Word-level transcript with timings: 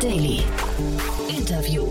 Daily. 0.00 0.42
Interview. 1.28 1.84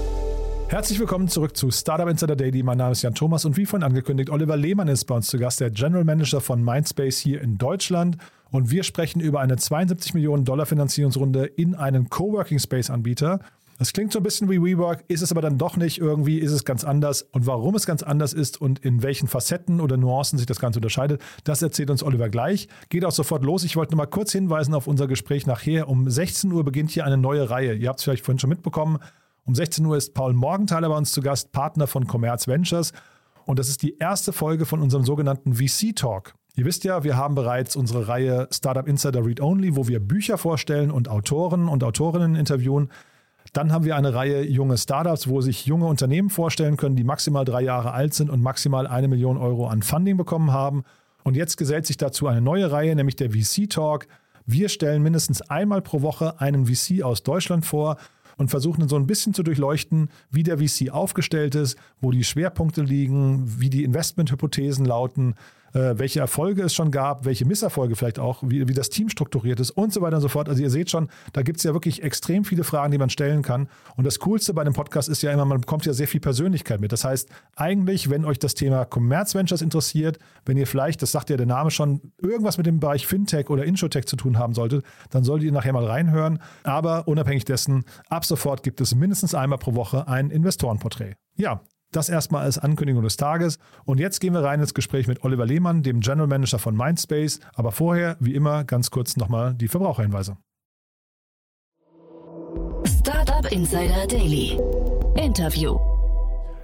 Herzlich 0.70 0.98
willkommen 0.98 1.28
zurück 1.28 1.58
zu 1.58 1.72
Startup 1.72 2.08
Insider 2.08 2.38
Daily. 2.38 2.64
Mein 2.64 2.78
Name 2.78 2.94
ist 2.94 3.02
Jan 3.02 3.14
Thomas 3.14 3.44
und 3.44 3.58
wie 3.58 3.66
vorhin 3.66 3.84
angekündigt, 3.84 4.30
Oliver 4.30 4.56
Lehmann 4.56 4.88
ist 4.88 5.04
bei 5.06 5.16
uns 5.16 5.28
zu 5.28 5.38
Gast, 5.38 5.60
der 5.60 5.72
General 5.72 6.06
Manager 6.06 6.40
von 6.40 6.64
Mindspace 6.64 7.18
hier 7.18 7.42
in 7.42 7.58
Deutschland. 7.58 8.18
Und 8.50 8.72
wir 8.72 8.84
sprechen 8.84 9.20
über 9.20 9.42
eine 9.42 9.58
72 9.58 10.14
Millionen 10.14 10.46
Dollar 10.46 10.66
Finanzierungsrunde 10.66 11.46
in 11.46 11.76
einen 11.76 12.10
Coworking 12.10 12.60
Space 12.60 12.90
Anbieter. 12.90 13.42
Das 13.78 13.94
klingt 13.94 14.12
so 14.12 14.20
ein 14.20 14.24
bisschen 14.24 14.50
wie 14.50 14.60
WeWork, 14.60 15.04
ist 15.08 15.22
es 15.22 15.32
aber 15.32 15.42
dann 15.42 15.60
doch 15.60 15.78
nicht. 15.78 16.00
Irgendwie 16.00 16.40
ist 16.40 16.52
es 16.52 16.66
ganz 16.66 16.84
anders. 16.84 17.22
Und 17.22 17.46
warum 17.46 17.76
es 17.76 17.86
ganz 17.86 18.02
anders 18.02 18.34
ist 18.34 18.60
und 18.60 18.80
in 18.80 19.04
welchen 19.04 19.28
Facetten 19.28 19.80
oder 19.80 19.98
Nuancen 19.98 20.40
sich 20.40 20.48
das 20.48 20.60
Ganze 20.60 20.80
unterscheidet, 20.80 21.22
das 21.44 21.62
erzählt 21.62 21.92
uns 21.92 22.02
Oliver 22.02 22.30
gleich. 22.30 22.68
Geht 22.90 23.06
auch 23.06 23.12
sofort 23.12 23.44
los. 23.44 23.64
Ich 23.64 23.76
wollte 23.76 23.92
nur 23.92 24.04
mal 24.04 24.08
kurz 24.08 24.32
hinweisen 24.32 24.74
auf 24.74 24.88
unser 24.88 25.08
Gespräch 25.08 25.46
nachher. 25.46 25.88
Um 25.88 26.10
16 26.10 26.52
Uhr 26.52 26.64
beginnt 26.64 26.90
hier 26.90 27.06
eine 27.06 27.18
neue 27.18 27.50
Reihe. 27.52 27.74
Ihr 27.74 27.90
habt 27.90 28.00
es 28.00 28.04
vielleicht 28.04 28.26
vorhin 28.26 28.40
schon 28.40 28.50
mitbekommen. 28.50 28.98
Um 29.44 29.54
16 29.54 29.86
Uhr 29.86 29.96
ist 29.96 30.16
Paul 30.16 30.34
Morgenthaler 30.34 30.90
bei 30.90 30.98
uns 30.98 31.12
zu 31.12 31.22
Gast, 31.22 31.52
Partner 31.52 31.86
von 31.86 32.08
Commerz 32.08 32.48
Ventures. 32.48 32.94
Und 33.46 33.60
das 33.60 33.70
ist 33.70 33.84
die 33.84 33.98
erste 34.00 34.34
Folge 34.34 34.66
von 34.66 34.82
unserem 34.82 35.06
sogenannten 35.06 35.54
VC 35.54 35.96
Talk. 35.96 36.34
Ihr 36.56 36.66
wisst 36.66 36.84
ja, 36.84 37.04
wir 37.04 37.16
haben 37.16 37.36
bereits 37.36 37.76
unsere 37.76 38.08
Reihe 38.08 38.48
Startup 38.52 38.88
Insider 38.88 39.24
Read 39.24 39.40
Only, 39.40 39.76
wo 39.76 39.88
wir 39.88 40.00
Bücher 40.00 40.40
vorstellen 40.40 40.90
und 40.90 41.08
Autoren 41.08 41.70
und 41.70 41.84
Autorinnen 41.84 42.36
interviewen. 42.36 42.90
Dann 43.54 43.72
haben 43.72 43.86
wir 43.86 43.96
eine 43.96 44.14
Reihe 44.14 44.44
junge 44.44 44.78
Startups, 44.78 45.28
wo 45.28 45.42
sich 45.42 45.66
junge 45.66 45.86
Unternehmen 45.86 46.30
vorstellen 46.30 46.78
können, 46.78 46.96
die 46.96 47.04
maximal 47.04 47.46
drei 47.46 47.62
Jahre 47.62 47.92
alt 47.92 48.14
sind 48.14 48.30
und 48.30 48.42
maximal 48.42 48.88
eine 48.88 49.08
Million 49.08 49.38
Euro 49.38 49.68
an 49.68 49.82
Funding 49.82 50.18
bekommen 50.18 50.52
haben. 50.52 50.84
Und 51.24 51.36
jetzt 51.36 51.58
gesellt 51.58 51.86
sich 51.86 51.98
dazu 51.98 52.28
eine 52.28 52.42
neue 52.42 52.72
Reihe, 52.72 52.96
nämlich 52.96 53.16
der 53.16 53.32
VC 53.32 53.70
Talk. 53.70 54.08
Wir 54.46 54.70
stellen 54.70 55.04
mindestens 55.04 55.42
einmal 55.42 55.82
pro 55.82 56.02
Woche 56.02 56.40
einen 56.40 56.68
VC 56.68 57.04
aus 57.04 57.24
Deutschland 57.24 57.66
vor 57.66 57.98
und 58.38 58.50
versuchen 58.50 58.88
so 58.88 58.96
ein 58.96 59.08
bisschen 59.08 59.34
zu 59.34 59.44
durchleuchten, 59.44 60.10
wie 60.32 60.44
der 60.44 60.60
VC 60.60 60.92
aufgestellt 60.92 61.56
ist, 61.56 61.78
wo 62.00 62.12
die 62.12 62.24
Schwerpunkte 62.24 62.82
liegen, 62.82 63.44
wie 63.60 63.70
die 63.70 63.84
Investmenthypothesen 63.84 64.86
lauten, 64.86 65.36
welche 65.74 66.20
Erfolge 66.20 66.64
es 66.64 66.74
schon 66.74 66.92
gab, 66.92 67.26
welche 67.26 67.46
Misserfolge 67.46 67.96
vielleicht 67.96 68.20
auch, 68.20 68.44
wie, 68.46 68.68
wie 68.68 68.74
das 68.74 68.90
Team 68.90 69.10
strukturiert 69.10 69.60
ist 69.60 69.72
und 69.72 69.94
so 69.94 70.02
weiter 70.02 70.18
und 70.18 70.22
so 70.22 70.28
fort. 70.28 70.50
Also 70.50 70.62
ihr 70.62 70.70
seht 70.70 70.90
schon, 70.90 71.10
da 71.34 71.42
gibt 71.42 71.58
es 71.58 71.64
ja 71.64 71.74
wirklich 71.74 72.04
extrem 72.04 72.46
viele 72.46 72.64
Fragen, 72.64 72.92
die 72.92 72.98
man 72.98 73.10
stellen 73.10 73.42
kann. 73.42 73.68
Und 73.96 74.06
das 74.06 74.20
Coolste 74.20 74.54
bei 74.54 74.64
dem 74.64 74.74
Podcast 74.74 75.10
ist 75.10 75.22
ja 75.22 75.32
immer, 75.32 75.46
man 75.46 75.62
bekommt 75.62 75.86
ja 75.86 75.94
sehr 75.94 76.08
viel 76.08 76.20
Persönlichkeit 76.20 76.82
mit. 76.82 76.92
Das 76.92 77.04
heißt, 77.04 77.30
eigentlich, 77.56 78.10
wenn 78.10 78.26
euch 78.26 78.40
das 78.40 78.54
Thema 78.54 78.86
Commerz 78.86 79.36
Ventures 79.36 79.62
interessiert, 79.62 80.20
wenn 80.46 80.58
ihr 80.58 80.68
vielleicht, 80.68 81.02
das 81.02 81.12
sagt 81.12 81.30
ja 81.30 81.38
der 81.38 81.46
Name 81.46 81.72
schon, 81.72 82.02
irgendwas 82.22 82.58
mit 82.58 82.66
dem 82.66 82.80
Bereich 82.80 83.08
Fintech 83.08 83.50
oder 83.50 83.66
Introtech 83.66 84.06
zu 84.06 84.16
tun 84.16 84.38
haben 84.38 84.54
solltet, 84.54 84.86
dann 85.10 85.24
solltet 85.24 85.46
ihr 85.48 85.52
nachher 85.52 85.74
mal 85.74 85.86
reinhören. 85.86 86.40
Aber 86.64 87.08
unabhängig 87.08 87.46
dessen, 87.46 87.84
ab 88.10 88.26
sofort 88.26 88.64
gibt 88.64 88.82
es 88.82 88.96
mindestens 88.96 89.36
einmal 89.36 89.60
pro 89.60 89.76
Woche 89.76 90.08
ein 90.08 90.30
Investorenporträt. 90.30 91.16
Ja, 91.36 91.62
das 91.92 92.10
erstmal 92.10 92.44
als 92.44 92.58
Ankündigung 92.58 93.04
des 93.04 93.18
Tages. 93.18 93.60
Und 93.86 94.00
jetzt 94.00 94.20
gehen 94.20 94.34
wir 94.34 94.44
rein 94.44 94.60
ins 94.60 94.74
Gespräch 94.74 95.08
mit 95.08 95.24
Oliver 95.24 95.46
Lehmann, 95.46 95.84
dem 95.84 96.02
General 96.02 96.28
Manager 96.28 96.60
von 96.60 96.76
Mindspace. 96.76 97.40
Aber 97.54 97.72
vorher, 97.72 98.18
wie 98.20 98.36
immer, 98.36 98.64
ganz 98.64 98.92
kurz 98.92 99.18
nochmal 99.18 99.54
die 99.54 99.68
Verbraucherhinweise. 99.68 100.38
Startup 102.86 103.52
Insider 103.52 104.08
Daily. 104.08 104.60
Interview. 105.16 105.97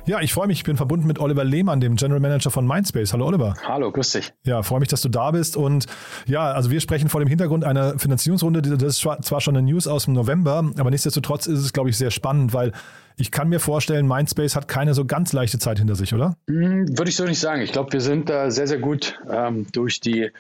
Ja, 0.05 0.19
ich 0.19 0.33
freue 0.33 0.47
mich. 0.47 0.57
Ich 0.57 0.63
bin 0.65 0.75
verbunden 0.75 1.07
mit 1.07 1.17
Oliver 1.17 1.45
Lehmann, 1.45 1.79
dem 1.79 1.95
General 1.95 2.19
Manager 2.19 2.51
von 2.51 2.67
Mindspace. 2.67 3.13
Hallo 3.13 3.25
Oliver. 3.25 3.53
Hallo, 3.65 3.89
grüß 3.89 4.11
dich. 4.11 4.33
Ja, 4.43 4.61
freue 4.61 4.81
mich, 4.81 4.89
dass 4.89 5.01
du 5.01 5.07
da 5.07 5.31
bist. 5.31 5.55
Und 5.55 5.85
ja, 6.25 6.51
also 6.51 6.71
wir 6.71 6.81
sprechen 6.81 7.07
vor 7.07 7.21
dem 7.21 7.29
Hintergrund 7.29 7.63
einer 7.63 7.97
Finanzierungsrunde. 7.97 8.61
Das 8.61 8.83
ist 8.83 8.99
zwar 8.99 9.39
schon 9.39 9.55
eine 9.55 9.65
News 9.65 9.87
aus 9.87 10.03
dem 10.03 10.13
November, 10.13 10.69
aber 10.77 10.89
nichtsdestotrotz 10.89 11.47
ist 11.47 11.59
es, 11.59 11.71
glaube 11.71 11.89
ich, 11.89 11.97
sehr 11.97 12.11
spannend, 12.11 12.53
weil 12.53 12.73
ich 13.15 13.31
kann 13.31 13.47
mir 13.47 13.61
vorstellen, 13.61 14.05
Mindspace 14.05 14.57
hat 14.57 14.67
keine 14.67 14.93
so 14.93 15.05
ganz 15.05 15.31
leichte 15.31 15.57
Zeit 15.57 15.79
hinter 15.79 15.95
sich, 15.95 16.13
oder? 16.13 16.35
Hm, 16.49 16.97
würde 16.97 17.09
ich 17.09 17.15
so 17.15 17.23
nicht 17.23 17.39
sagen. 17.39 17.61
Ich 17.61 17.71
glaube, 17.71 17.93
wir 17.93 18.01
sind 18.01 18.29
da 18.29 18.51
sehr, 18.51 18.67
sehr 18.67 18.79
gut 18.79 19.17
ähm, 19.31 19.67
durch 19.71 20.01
die 20.01 20.31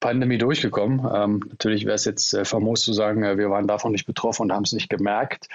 Pandemie 0.00 0.38
durchgekommen. 0.38 1.06
Ähm, 1.14 1.40
natürlich 1.50 1.84
wäre 1.84 1.94
es 1.94 2.06
jetzt 2.06 2.32
äh, 2.32 2.44
famos 2.44 2.80
zu 2.80 2.92
sagen, 2.92 3.22
äh, 3.22 3.36
wir 3.36 3.50
waren 3.50 3.66
davon 3.66 3.92
nicht 3.92 4.06
betroffen 4.06 4.44
und 4.44 4.52
haben 4.52 4.64
es 4.64 4.72
nicht 4.72 4.88
gemerkt. 4.88 5.48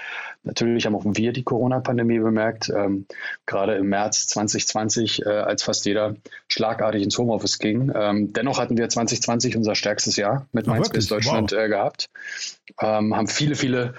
Natürlich 0.44 0.86
haben 0.86 0.94
auch 0.94 1.04
wir 1.04 1.32
die 1.32 1.42
Corona-Pandemie 1.42 2.20
bemerkt, 2.20 2.70
ähm, 2.74 3.06
gerade 3.44 3.74
im 3.74 3.88
März 3.88 4.28
2020, 4.28 5.26
äh, 5.26 5.28
als 5.28 5.64
fast 5.64 5.84
jeder 5.84 6.14
schlagartig 6.46 7.02
ins 7.02 7.18
Homeoffice 7.18 7.58
ging. 7.58 7.92
Ähm, 7.94 8.32
dennoch 8.32 8.58
hatten 8.58 8.78
wir 8.78 8.88
2020 8.88 9.56
unser 9.56 9.74
stärkstes 9.74 10.16
Jahr 10.16 10.46
mit 10.52 10.68
Mindspace 10.68 11.08
Deutschland 11.08 11.52
wow. 11.52 11.58
Äh, 11.58 11.68
gehabt, 11.68 12.08
ähm, 12.80 13.16
haben 13.16 13.28
viele, 13.28 13.56
viele 13.56 13.94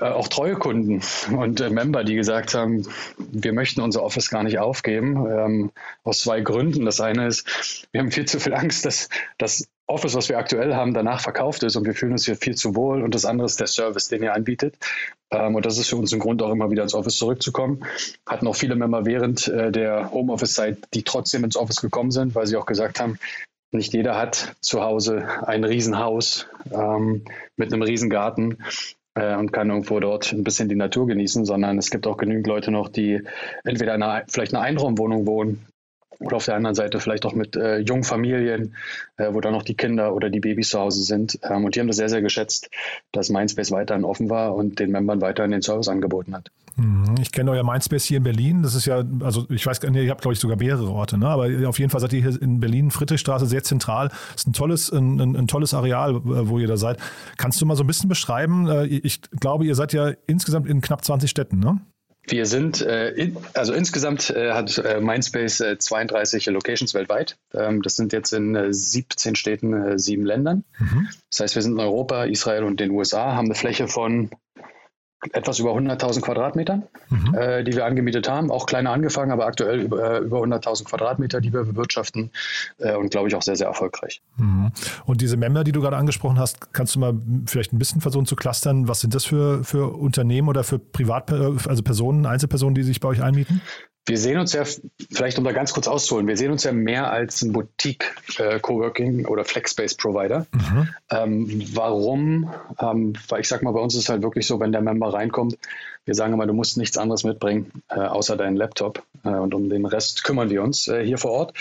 auch 0.00 0.28
treue 0.28 0.54
Kunden 0.56 1.02
und 1.36 1.60
äh, 1.60 1.70
Member, 1.70 2.04
die 2.04 2.16
gesagt 2.16 2.54
haben, 2.54 2.86
wir 3.18 3.52
möchten 3.52 3.80
unser 3.80 4.02
Office 4.02 4.28
gar 4.28 4.42
nicht 4.42 4.58
aufgeben, 4.58 5.26
ähm, 5.26 5.70
aus 6.02 6.20
zwei 6.20 6.40
Gründen. 6.40 6.84
Das 6.84 7.00
eine 7.00 7.26
ist, 7.26 7.86
wir 7.92 8.00
haben 8.00 8.10
viel 8.10 8.24
zu 8.24 8.40
viel 8.40 8.54
Angst, 8.54 8.84
dass 8.84 9.08
das 9.38 9.68
Office, 9.86 10.14
was 10.14 10.28
wir 10.28 10.38
aktuell 10.38 10.74
haben, 10.74 10.94
danach 10.94 11.20
verkauft 11.20 11.62
ist 11.62 11.76
und 11.76 11.84
wir 11.84 11.94
fühlen 11.94 12.12
uns 12.12 12.24
hier 12.24 12.36
viel 12.36 12.56
zu 12.56 12.74
wohl. 12.74 13.02
Und 13.02 13.14
das 13.14 13.24
andere 13.24 13.46
ist 13.46 13.60
der 13.60 13.66
Service, 13.66 14.08
den 14.08 14.22
ihr 14.22 14.34
anbietet. 14.34 14.76
Ähm, 15.30 15.54
und 15.54 15.66
das 15.66 15.78
ist 15.78 15.88
für 15.88 15.96
uns 15.96 16.12
ein 16.12 16.20
Grund, 16.20 16.42
auch 16.42 16.50
immer 16.50 16.70
wieder 16.70 16.82
ins 16.82 16.94
Office 16.94 17.16
zurückzukommen. 17.16 17.84
Hatten 18.26 18.46
auch 18.46 18.56
viele 18.56 18.76
Member 18.76 19.04
während 19.04 19.46
äh, 19.48 19.70
der 19.70 20.10
Homeoffice-Zeit, 20.10 20.78
die 20.94 21.04
trotzdem 21.04 21.44
ins 21.44 21.56
Office 21.56 21.80
gekommen 21.80 22.10
sind, 22.10 22.34
weil 22.34 22.46
sie 22.46 22.56
auch 22.56 22.66
gesagt 22.66 22.98
haben, 22.98 23.18
nicht 23.70 23.92
jeder 23.92 24.16
hat 24.16 24.54
zu 24.60 24.82
Hause 24.82 25.28
ein 25.46 25.64
Riesenhaus 25.64 26.46
ähm, 26.72 27.24
mit 27.56 27.72
einem 27.72 27.82
Riesengarten 27.82 28.52
äh, 28.52 29.03
und 29.14 29.52
kann 29.52 29.70
irgendwo 29.70 30.00
dort 30.00 30.32
ein 30.32 30.42
bisschen 30.42 30.68
die 30.68 30.74
Natur 30.74 31.06
genießen, 31.06 31.44
sondern 31.44 31.78
es 31.78 31.90
gibt 31.90 32.06
auch 32.06 32.16
genügend 32.16 32.48
Leute 32.48 32.72
noch, 32.72 32.88
die 32.88 33.22
entweder 33.62 33.94
in 33.94 34.02
einer, 34.02 34.24
vielleicht 34.28 34.54
eine 34.54 34.64
Einraumwohnung 34.64 35.26
wohnen 35.26 35.66
oder 36.20 36.36
auf 36.36 36.44
der 36.44 36.56
anderen 36.56 36.74
Seite 36.74 37.00
vielleicht 37.00 37.26
auch 37.26 37.34
mit 37.34 37.56
äh, 37.56 37.78
jungen 37.78 38.04
Familien, 38.04 38.74
äh, 39.16 39.32
wo 39.32 39.40
dann 39.40 39.52
noch 39.52 39.62
die 39.62 39.76
Kinder 39.76 40.14
oder 40.14 40.30
die 40.30 40.40
Babys 40.40 40.70
zu 40.70 40.80
Hause 40.80 41.02
sind. 41.02 41.38
Ähm, 41.42 41.64
und 41.64 41.74
die 41.74 41.80
haben 41.80 41.86
das 41.86 41.96
sehr, 41.96 42.08
sehr 42.08 42.22
geschätzt, 42.22 42.70
dass 43.12 43.30
Mindspace 43.30 43.70
weiterhin 43.72 44.04
offen 44.04 44.30
war 44.30 44.54
und 44.54 44.78
den 44.78 44.90
Membern 44.90 45.20
weiterhin 45.20 45.50
den 45.50 45.62
Service 45.62 45.88
angeboten 45.88 46.34
hat. 46.34 46.50
Mhm. 46.76 47.14
Ich 47.20 47.30
kenne 47.30 47.52
euer 47.52 47.64
Mindspace 47.64 48.04
hier 48.04 48.18
in 48.18 48.24
Berlin. 48.24 48.62
Das 48.62 48.74
ist 48.74 48.86
ja, 48.86 49.02
also 49.20 49.46
ich 49.50 49.64
weiß 49.64 49.80
gar 49.80 49.90
nicht, 49.90 50.04
ihr 50.04 50.10
habt, 50.10 50.22
glaube 50.22 50.34
ich, 50.34 50.40
sogar 50.40 50.56
mehrere 50.56 50.90
Orte, 50.90 51.18
ne? 51.18 51.28
aber 51.28 51.68
auf 51.68 51.78
jeden 51.78 51.90
Fall 51.90 52.00
seid 52.00 52.12
ihr 52.12 52.22
hier 52.22 52.42
in 52.42 52.60
Berlin, 52.60 52.90
Friedrichstraße, 52.90 53.46
sehr 53.46 53.62
zentral. 53.62 54.08
Das 54.08 54.42
ist 54.42 54.46
ein 54.48 54.52
tolles, 54.52 54.90
ein, 54.90 55.20
ein, 55.20 55.36
ein 55.36 55.46
tolles 55.46 55.74
Areal, 55.74 56.20
wo 56.24 56.58
ihr 56.58 56.66
da 56.66 56.76
seid. 56.76 56.98
Kannst 57.36 57.60
du 57.60 57.66
mal 57.66 57.76
so 57.76 57.84
ein 57.84 57.86
bisschen 57.86 58.08
beschreiben? 58.08 58.68
Äh, 58.68 58.86
ich 58.86 59.20
glaube, 59.40 59.66
ihr 59.66 59.74
seid 59.74 59.92
ja 59.92 60.12
insgesamt 60.26 60.68
in 60.68 60.80
knapp 60.80 61.04
20 61.04 61.30
Städten, 61.30 61.58
ne? 61.58 61.80
Wir 62.26 62.46
sind, 62.46 62.80
äh, 62.80 63.10
in, 63.10 63.36
also 63.52 63.74
insgesamt 63.74 64.30
äh, 64.30 64.52
hat 64.52 64.78
äh, 64.78 64.98
Mindspace 64.98 65.62
32 65.78 66.46
Locations 66.46 66.94
weltweit. 66.94 67.36
Ähm, 67.52 67.82
das 67.82 67.96
sind 67.96 68.14
jetzt 68.14 68.32
in 68.32 68.72
17 68.72 69.36
Städten, 69.36 69.98
sieben 69.98 70.24
Ländern. 70.24 70.64
Mhm. 70.78 71.08
Das 71.30 71.40
heißt, 71.40 71.54
wir 71.54 71.60
sind 71.60 71.72
in 71.72 71.80
Europa, 71.80 72.24
Israel 72.24 72.64
und 72.64 72.80
den 72.80 72.92
USA, 72.92 73.34
haben 73.34 73.46
eine 73.46 73.54
Fläche 73.54 73.88
von 73.88 74.30
etwas 75.32 75.58
über 75.58 75.72
100.000 75.72 76.20
Quadratmetern, 76.20 76.84
mhm. 77.08 77.34
äh, 77.34 77.64
die 77.64 77.72
wir 77.72 77.84
angemietet 77.84 78.28
haben. 78.28 78.50
Auch 78.50 78.66
kleiner 78.66 78.90
angefangen, 78.90 79.32
aber 79.32 79.46
aktuell 79.46 79.80
über, 79.80 80.20
über 80.20 80.42
100.000 80.42 80.84
Quadratmeter, 80.84 81.40
die 81.40 81.52
wir 81.52 81.64
bewirtschaften 81.64 82.30
äh, 82.78 82.94
und 82.94 83.10
glaube 83.10 83.28
ich 83.28 83.34
auch 83.34 83.42
sehr, 83.42 83.56
sehr 83.56 83.68
erfolgreich. 83.68 84.22
Mhm. 84.36 84.72
Und 85.04 85.20
diese 85.20 85.36
Member, 85.36 85.64
die 85.64 85.72
du 85.72 85.80
gerade 85.80 85.96
angesprochen 85.96 86.38
hast, 86.38 86.72
kannst 86.72 86.94
du 86.94 87.00
mal 87.00 87.14
vielleicht 87.46 87.72
ein 87.72 87.78
bisschen 87.78 88.00
versuchen 88.00 88.26
zu 88.26 88.36
clustern? 88.36 88.88
Was 88.88 89.00
sind 89.00 89.14
das 89.14 89.24
für, 89.24 89.64
für 89.64 89.94
Unternehmen 89.94 90.48
oder 90.48 90.64
für 90.64 90.78
Privat, 90.78 91.32
also 91.32 91.82
Personen, 91.82 92.26
Einzelpersonen, 92.26 92.74
die 92.74 92.82
sich 92.82 93.00
bei 93.00 93.08
euch 93.08 93.22
einmieten? 93.22 93.60
Wir 94.06 94.18
sehen 94.18 94.38
uns 94.38 94.52
ja, 94.52 94.64
vielleicht 95.10 95.38
um 95.38 95.44
da 95.44 95.52
ganz 95.52 95.72
kurz 95.72 95.88
auszuholen, 95.88 96.28
wir 96.28 96.36
sehen 96.36 96.52
uns 96.52 96.64
ja 96.64 96.72
mehr 96.72 97.10
als 97.10 97.40
ein 97.40 97.52
Boutique-Coworking- 97.52 99.24
äh, 99.24 99.26
oder 99.26 99.44
Flex-Space-Provider. 99.44 100.46
Mhm. 100.52 100.88
Ähm, 101.10 101.62
warum? 101.72 102.52
Ähm, 102.78 103.14
weil 103.28 103.40
ich 103.40 103.48
sag 103.48 103.62
mal, 103.62 103.72
bei 103.72 103.80
uns 103.80 103.94
ist 103.94 104.02
es 104.02 104.08
halt 104.10 104.22
wirklich 104.22 104.46
so, 104.46 104.60
wenn 104.60 104.72
der 104.72 104.82
Member 104.82 105.12
reinkommt, 105.14 105.56
wir 106.04 106.14
sagen 106.14 106.32
immer, 106.32 106.46
du 106.46 106.52
musst 106.52 106.76
nichts 106.76 106.98
anderes 106.98 107.24
mitbringen, 107.24 107.70
äh, 107.88 108.00
außer 108.00 108.36
deinen 108.36 108.56
Laptop. 108.56 109.02
Äh, 109.24 109.30
und 109.30 109.54
um 109.54 109.68
den 109.68 109.86
Rest 109.86 110.24
kümmern 110.24 110.50
wir 110.50 110.62
uns 110.62 110.88
äh, 110.88 111.04
hier 111.04 111.18
vor 111.18 111.32
Ort. 111.32 111.54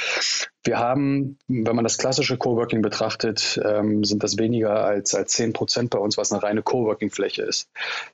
Wir 0.66 0.80
haben, 0.80 1.38
wenn 1.50 1.76
man 1.76 1.84
das 1.84 1.98
klassische 1.98 2.38
Coworking 2.38 2.82
betrachtet, 2.82 3.60
ähm, 3.66 4.06
sind 4.06 4.24
das 4.24 4.38
weniger 4.38 4.86
als, 4.86 5.14
als 5.14 5.34
10 5.34 5.52
Prozent 5.52 5.90
bei 5.90 6.00
uns, 6.00 6.18
was 6.18 6.32
eine 6.32 6.42
reine 6.42 6.62
Coworking-Fläche 6.62 7.42
ist. 7.42 7.68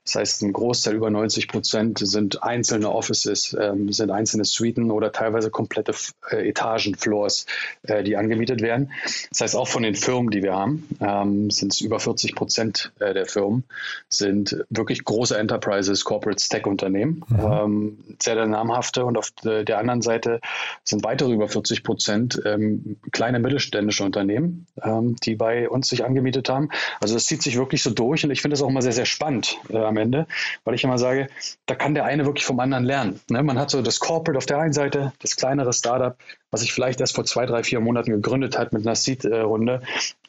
Das 0.04 0.16
heißt, 0.16 0.42
ein 0.42 0.52
Großteil, 0.52 0.94
über 0.94 1.10
90 1.10 1.46
Prozent, 1.46 2.00
sind 2.00 2.42
einzelne 2.42 2.90
Offices, 2.90 3.56
ähm, 3.58 3.92
sind 3.92 4.10
einzelne 4.10 4.44
Suiten 4.44 4.90
oder 4.90 5.12
teilweise 5.12 5.50
komplette 5.50 5.94
äh, 6.28 6.48
Etagenfloors, 6.48 7.46
äh, 7.82 8.02
die 8.02 8.16
angemietet 8.16 8.62
werden. 8.62 8.92
Das 9.30 9.42
heißt, 9.42 9.56
auch 9.56 9.68
von 9.68 9.84
den 9.84 9.94
Firmen, 9.94 10.30
die 10.30 10.42
wir 10.42 10.54
haben, 10.54 10.88
ähm, 11.00 11.50
sind 11.50 11.72
es 11.72 11.80
über 11.80 12.00
40 12.00 12.34
Prozent 12.34 12.92
äh, 12.98 13.14
der 13.14 13.26
Firmen, 13.26 13.62
sind 14.08 14.64
wirklich 14.70 15.04
große 15.04 15.38
Enterprises, 15.38 16.04
Corporate 16.20 16.42
Stack-Unternehmen, 16.42 17.24
mhm. 17.28 17.38
ähm, 17.40 17.98
sehr, 18.20 18.34
sehr 18.34 18.46
namhafte. 18.46 19.04
Und 19.06 19.16
auf 19.16 19.30
der 19.42 19.78
anderen 19.78 20.02
Seite 20.02 20.40
sind 20.84 21.02
weitere 21.02 21.32
über 21.32 21.48
40 21.48 21.82
Prozent 21.82 22.40
ähm, 22.44 22.96
kleine 23.10 23.38
mittelständische 23.38 24.04
Unternehmen, 24.04 24.66
ähm, 24.82 25.16
die 25.22 25.34
bei 25.34 25.68
uns 25.68 25.88
sich 25.88 26.04
angemietet 26.04 26.50
haben. 26.50 26.68
Also 27.00 27.14
das 27.14 27.24
zieht 27.24 27.42
sich 27.42 27.56
wirklich 27.56 27.82
so 27.82 27.90
durch 27.90 28.22
und 28.24 28.30
ich 28.30 28.42
finde 28.42 28.54
das 28.54 28.62
auch 28.62 28.68
immer 28.68 28.82
sehr, 28.82 28.92
sehr 28.92 29.06
spannend 29.06 29.56
äh, 29.70 29.78
am 29.78 29.96
Ende, 29.96 30.26
weil 30.64 30.74
ich 30.74 30.84
immer 30.84 30.98
sage, 30.98 31.28
da 31.64 31.74
kann 31.74 31.94
der 31.94 32.04
eine 32.04 32.26
wirklich 32.26 32.44
vom 32.44 32.60
anderen 32.60 32.84
lernen. 32.84 33.20
Ne? 33.30 33.42
Man 33.42 33.58
hat 33.58 33.70
so 33.70 33.80
das 33.80 33.98
Corporate 33.98 34.36
auf 34.36 34.46
der 34.46 34.58
einen 34.58 34.74
Seite, 34.74 35.12
das 35.20 35.36
kleinere 35.36 35.72
Startup, 35.72 36.16
was 36.50 36.60
sich 36.60 36.72
vielleicht 36.72 37.00
erst 37.00 37.14
vor 37.14 37.24
zwei, 37.24 37.46
drei, 37.46 37.62
vier 37.62 37.80
Monaten 37.80 38.10
gegründet 38.10 38.58
hat 38.58 38.72
mit 38.72 38.86
einer 38.86 38.96
Seed-Runde 38.96 39.80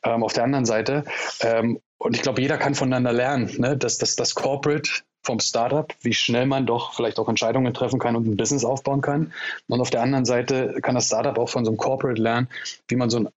ähm, 0.04 0.24
auf 0.24 0.34
der 0.34 0.46
anderen 0.46 0.66
Seite. 0.66 1.04
Ähm, 1.42 1.80
und 1.98 2.16
ich 2.16 2.22
glaube, 2.22 2.42
jeder 2.42 2.58
kann 2.58 2.74
voneinander 2.74 3.14
lernen, 3.14 3.52
ne? 3.58 3.78
dass, 3.78 3.98
dass 3.98 4.16
das 4.16 4.34
Corporate 4.34 4.90
vom 5.24 5.40
Startup, 5.40 5.94
wie 6.02 6.14
schnell 6.14 6.46
man 6.46 6.66
doch 6.66 6.94
vielleicht 6.94 7.20
auch 7.20 7.30
Entscheidungen 7.30 7.74
treffen 7.74 8.00
kann 8.00 8.16
und 8.16 8.28
ein 8.28 8.38
Business 8.38 8.66
aufbauen 8.66 9.02
kann. 9.02 9.34
Und 9.68 9.82
auf 9.82 9.90
der 9.90 10.02
anderen 10.02 10.26
Seite 10.26 10.80
kann 10.82 10.96
das 10.96 11.08
Startup 11.08 11.38
auch 11.38 11.50
von 11.50 11.66
so 11.66 11.72
einem 11.72 11.78
Corporate 11.78 12.22
lernen, 12.22 12.50
wie 12.88 12.96
man 12.96 13.10
so 13.10 13.20
ein 13.20 13.30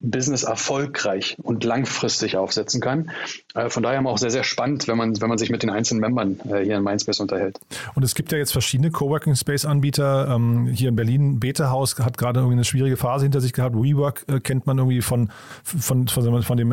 Business 0.00 0.44
erfolgreich 0.44 1.36
und 1.42 1.62
langfristig 1.62 2.36
aufsetzen 2.36 2.80
kann. 2.80 3.10
Äh, 3.54 3.68
von 3.68 3.82
daher 3.82 4.04
auch 4.06 4.18
sehr, 4.18 4.30
sehr 4.30 4.44
spannend, 4.44 4.88
wenn 4.88 4.96
man, 4.96 5.20
wenn 5.20 5.28
man 5.28 5.36
sich 5.36 5.50
mit 5.50 5.62
den 5.62 5.68
einzelnen 5.68 6.00
Membern 6.00 6.40
äh, 6.50 6.64
hier 6.64 6.78
in 6.78 6.82
Mindspace 6.82 7.20
unterhält. 7.20 7.60
Und 7.94 8.02
es 8.02 8.14
gibt 8.14 8.32
ja 8.32 8.38
jetzt 8.38 8.52
verschiedene 8.52 8.90
Coworking 8.90 9.36
Space 9.36 9.66
Anbieter. 9.66 10.28
Ähm, 10.28 10.68
hier 10.68 10.88
in 10.88 10.96
Berlin, 10.96 11.38
Beta 11.38 11.70
House 11.70 11.98
hat 11.98 12.16
gerade 12.16 12.40
irgendwie 12.40 12.54
eine 12.54 12.64
schwierige 12.64 12.96
Phase 12.96 13.26
hinter 13.26 13.40
sich 13.40 13.52
gehabt. 13.52 13.76
WeWork 13.76 14.24
äh, 14.28 14.40
kennt 14.40 14.66
man 14.66 14.78
irgendwie 14.78 15.02
von, 15.02 15.30
von, 15.62 16.08
von, 16.08 16.42
von 16.42 16.56
dem 16.56 16.70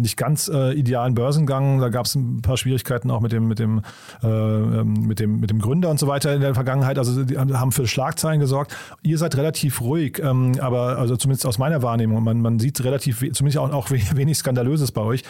nicht 0.00 0.16
ganz 0.16 0.48
idealen 0.48 1.14
Börsengang. 1.14 1.80
Da 1.80 1.88
gab 1.88 2.06
es 2.06 2.14
ein 2.14 2.42
paar 2.42 2.56
Schwierigkeiten 2.56 3.10
auch 3.10 3.20
mit 3.20 3.32
dem, 3.32 3.48
mit 3.48 3.58
dem, 3.58 3.82
ähm, 4.22 5.06
mit 5.06 5.20
dem, 5.20 5.40
mit 5.40 5.50
dem 5.50 5.60
Gründer 5.60 5.90
und 5.90 5.98
so 5.98 6.06
weiter 6.06 6.34
in 6.34 6.40
der 6.40 6.54
Vergangenheit. 6.54 6.98
Also 6.98 7.24
die 7.24 7.36
haben 7.36 7.72
für 7.72 7.86
Schlagzeilen 7.86 8.40
gesorgt. 8.40 8.76
Ihr 9.02 9.18
seid 9.18 9.36
relativ 9.36 9.80
ruhig, 9.80 10.20
ähm, 10.22 10.52
aber 10.60 10.98
also 10.98 11.16
zumindest 11.16 11.46
aus 11.46 11.58
meiner 11.58 11.82
Wahrnehmung. 11.82 12.22
Man, 12.22 12.40
man 12.40 12.53
man 12.54 12.60
sieht 12.60 12.82
relativ, 12.84 13.18
zumindest 13.32 13.58
auch, 13.58 13.72
auch 13.72 13.90
wenig 13.90 14.38
Skandalöses 14.38 14.92
bei 14.92 15.02
euch. 15.02 15.22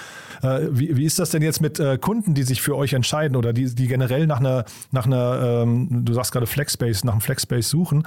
Äh, 0.42 0.68
wie, 0.70 0.96
wie 0.96 1.04
ist 1.04 1.18
das 1.18 1.30
denn 1.30 1.42
jetzt 1.42 1.60
mit 1.60 1.80
äh, 1.80 1.98
Kunden, 1.98 2.34
die 2.34 2.42
sich 2.42 2.60
für 2.60 2.76
euch 2.76 2.92
entscheiden 2.92 3.36
oder 3.36 3.52
die, 3.52 3.74
die 3.74 3.86
generell 3.86 4.26
nach 4.26 4.40
einer, 4.40 4.64
nach 4.90 5.06
einer 5.06 5.62
ähm, 5.62 6.04
du 6.04 6.12
sagst 6.12 6.32
gerade 6.32 6.46
Flexspace, 6.46 7.04
nach 7.04 7.12
einem 7.12 7.22
Flexspace 7.22 7.68
suchen? 7.68 8.06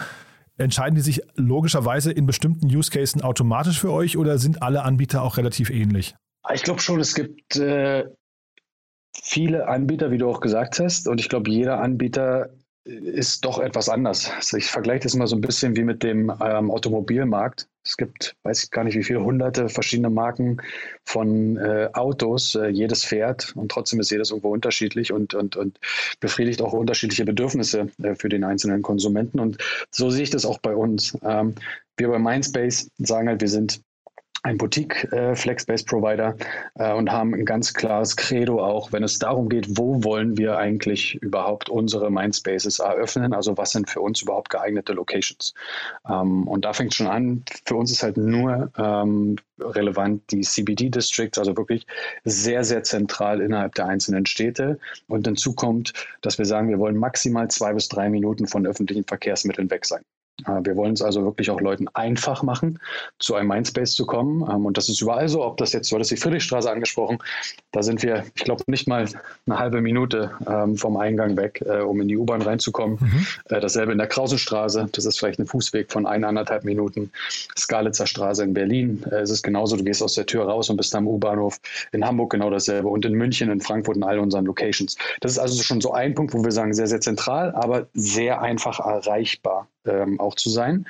Entscheiden 0.60 0.96
die 0.96 1.02
sich 1.02 1.22
logischerweise 1.36 2.12
in 2.12 2.26
bestimmten 2.26 2.68
Use 2.68 2.90
Cases 2.90 3.22
automatisch 3.24 3.80
für 3.80 3.92
euch 3.92 4.18
oder 4.18 4.38
sind 4.38 4.64
alle 4.64 4.84
Anbieter 4.84 5.22
auch 5.22 5.38
relativ 5.38 5.70
ähnlich? 5.70 6.16
Ich 6.54 6.64
glaube 6.64 6.80
schon, 6.80 7.00
es 7.00 7.14
gibt 7.14 7.58
äh, 7.58 8.06
viele 9.14 9.68
Anbieter, 9.68 10.12
wie 10.12 10.18
du 10.18 10.30
auch 10.30 10.40
gesagt 10.40 10.80
hast, 10.80 11.08
und 11.08 11.20
ich 11.20 11.30
glaube, 11.30 11.50
jeder 11.52 11.80
Anbieter 11.80 12.50
ist 12.88 13.44
doch 13.44 13.60
etwas 13.60 13.90
anders. 13.90 14.32
Also 14.32 14.58
ich 14.58 14.68
vergleiche 14.68 15.04
das 15.04 15.16
mal 15.16 15.28
so 15.28 15.36
ein 15.36 15.42
bisschen 15.42 15.76
wie 15.76 15.84
mit 15.84 16.04
dem 16.04 16.32
ähm, 16.42 16.72
Automobilmarkt. 16.72 17.68
Es 17.84 17.98
gibt, 17.98 18.36
weiß 18.44 18.64
ich 18.64 18.72
gar 18.72 18.84
nicht 18.84 18.96
wie 18.96 19.04
viele, 19.04 19.24
hunderte 19.24 19.70
verschiedene 19.70 20.10
Marken 20.10 20.62
von 21.04 21.58
äh, 21.58 21.90
Autos. 21.94 22.56
Äh, 22.56 22.68
jedes 22.68 23.04
fährt 23.04 23.54
und 23.56 23.72
trotzdem 23.72 24.00
ist 24.00 24.12
jedes 24.12 24.32
irgendwo 24.32 24.52
unterschiedlich 24.52 25.12
und, 25.12 25.34
und, 25.34 25.56
und 25.56 25.80
befriedigt 26.20 26.62
auch 26.62 26.74
unterschiedliche 26.74 27.26
Bedürfnisse 27.26 27.90
äh, 28.02 28.16
für 28.16 28.30
den 28.30 28.44
einzelnen 28.44 28.82
Konsumenten. 28.82 29.40
Und 29.40 29.58
so 29.92 30.10
sehe 30.10 30.24
ich 30.24 30.30
das 30.30 30.46
auch 30.46 30.60
bei 30.60 30.76
uns. 30.76 31.18
Ähm, 31.24 31.56
wir 31.98 32.10
bei 32.10 32.20
Mindspace 32.20 32.90
sagen 33.00 33.28
halt, 33.28 33.42
wir 33.42 33.50
sind 33.50 33.82
ein 34.44 34.58
Boutique 34.58 35.08
äh, 35.12 35.34
äh, 35.34 36.94
und 36.94 37.12
haben 37.12 37.34
ein 37.34 37.46
ganz 37.46 37.74
klares 37.74 38.16
Credo 38.16 38.64
auch, 38.64 38.92
wenn 38.92 39.04
es 39.04 39.20
darum 39.20 39.50
geht, 39.50 39.78
wo 39.78 40.04
wollen 40.04 40.38
wir 40.38 40.58
eigentlich 40.58 41.16
überhaupt 41.16 41.70
unsere 41.70 42.12
Mindspaces 42.12 42.80
eröffnen, 42.80 43.34
also 43.34 43.58
was 43.58 43.72
sind 43.72 43.90
für 43.90 44.02
uns 44.02 44.22
überhaupt 44.22 44.50
geeignete 44.50 44.94
Locations. 44.94 45.54
Ähm, 46.08 46.48
und 46.48 46.66
da 46.66 46.74
fängt 46.74 46.94
schon 46.94 47.08
an, 47.08 47.44
für 47.66 47.76
uns 47.76 47.92
ist 47.92 48.04
halt 48.04 48.18
nur 48.18 48.72
ähm, 48.78 49.38
relevant 49.60 50.24
die 50.32 50.42
CBD 50.42 50.90
Districts, 50.90 51.40
also 51.40 51.56
wirklich 51.58 51.86
sehr, 52.24 52.64
sehr 52.64 52.84
zentral 52.84 53.42
innerhalb 53.42 53.76
der 53.76 53.88
einzelnen 53.88 54.26
Städte. 54.26 54.80
Und 55.08 55.26
hinzu 55.26 55.54
kommt, 55.54 55.94
dass 56.22 56.38
wir 56.38 56.46
sagen, 56.46 56.70
wir 56.70 56.80
wollen 56.80 56.98
maximal 56.98 57.50
zwei 57.50 57.74
bis 57.74 57.88
drei 57.90 58.10
Minuten 58.10 58.48
von 58.48 58.66
öffentlichen 58.66 59.04
Verkehrsmitteln 59.04 59.70
weg 59.70 59.86
sein. 59.86 60.04
Äh, 60.46 60.64
wir 60.64 60.76
wollen 60.76 60.94
es 60.94 61.02
also 61.02 61.24
wirklich 61.24 61.50
auch 61.50 61.62
Leuten 61.62 61.88
einfach 61.94 62.44
machen, 62.44 62.80
zu 63.20 63.36
einem 63.36 63.50
Mindspace 63.50 63.94
zu 63.94 64.06
kommen. 64.06 64.42
Ähm, 64.50 64.66
und 64.66 64.78
das 64.78 64.90
ist 64.90 65.02
überall 65.02 65.28
so, 65.30 65.44
ob 65.44 65.58
das 65.58 65.74
jetzt, 65.74 65.92
du 65.92 65.96
hattest 65.96 66.12
die 66.12 66.18
Friedrichstraße 66.18 66.70
angesprochen, 66.70 67.20
da 67.72 67.84
sind 67.84 68.04
wir, 68.04 68.24
ich 68.36 68.44
glaube, 68.44 68.64
nicht 68.68 68.88
mal 68.88 69.08
eine 69.46 69.60
halbe 69.60 69.82
Minute 69.82 70.32
ähm, 70.48 70.78
vom 70.78 70.98
Eingang 70.98 71.38
weg, 71.38 71.64
äh, 71.66 71.80
um 71.80 72.02
in 72.02 72.08
die 72.08 72.18
U-Bahn 72.18 72.42
reinzukommen. 72.42 72.98
Mhm. 73.00 73.26
Äh, 73.50 73.60
dasselbe 73.60 73.92
in 73.92 73.98
der 73.98 74.08
Krausenstraße, 74.08 74.90
das 74.92 75.06
ist 75.06 75.20
vielleicht 75.20 75.40
ein 75.40 75.48
Fußweg 75.48 75.92
von 75.92 76.06
eineinhalb 76.06 76.64
Minuten. 76.64 77.12
Skalitzer 77.58 78.08
Straße 78.08 78.44
in 78.44 78.54
Berlin, 78.54 79.04
es 79.12 79.30
ist 79.30 79.44
genauso, 79.44 79.76
du 79.78 79.84
gehst 79.84 80.04
aus 80.04 80.14
der 80.14 80.26
Tür 80.26 80.46
raus 80.46 80.70
und 80.70 80.78
bist 80.78 80.96
am 80.96 81.08
U-Bahnhof. 81.08 81.60
In 81.92 82.06
Hamburg 82.06 82.32
genau 82.32 82.50
dasselbe 82.50 82.88
und 82.88 83.06
in 83.06 83.14
München, 83.14 83.50
in 83.50 83.62
Frankfurt, 83.62 83.98
in 83.98 84.04
all 84.04 84.20
unseren 84.20 84.46
Locations. 84.46 84.96
Das 85.22 85.32
ist 85.32 85.40
also 85.40 85.62
schon 85.64 85.82
so 85.82 85.94
ein 85.94 86.14
Punkt, 86.14 86.34
wo 86.34 86.44
wir 86.44 86.52
sagen, 86.52 86.74
sehr, 86.74 86.88
sehr 86.88 87.02
zentral, 87.02 87.54
aber 87.56 87.88
sehr 87.94 88.42
einfach 88.42 88.80
erreichbar 88.80 89.68
ähm, 89.88 90.20
auch 90.20 90.36
zu 90.36 90.50
sein. 90.50 90.86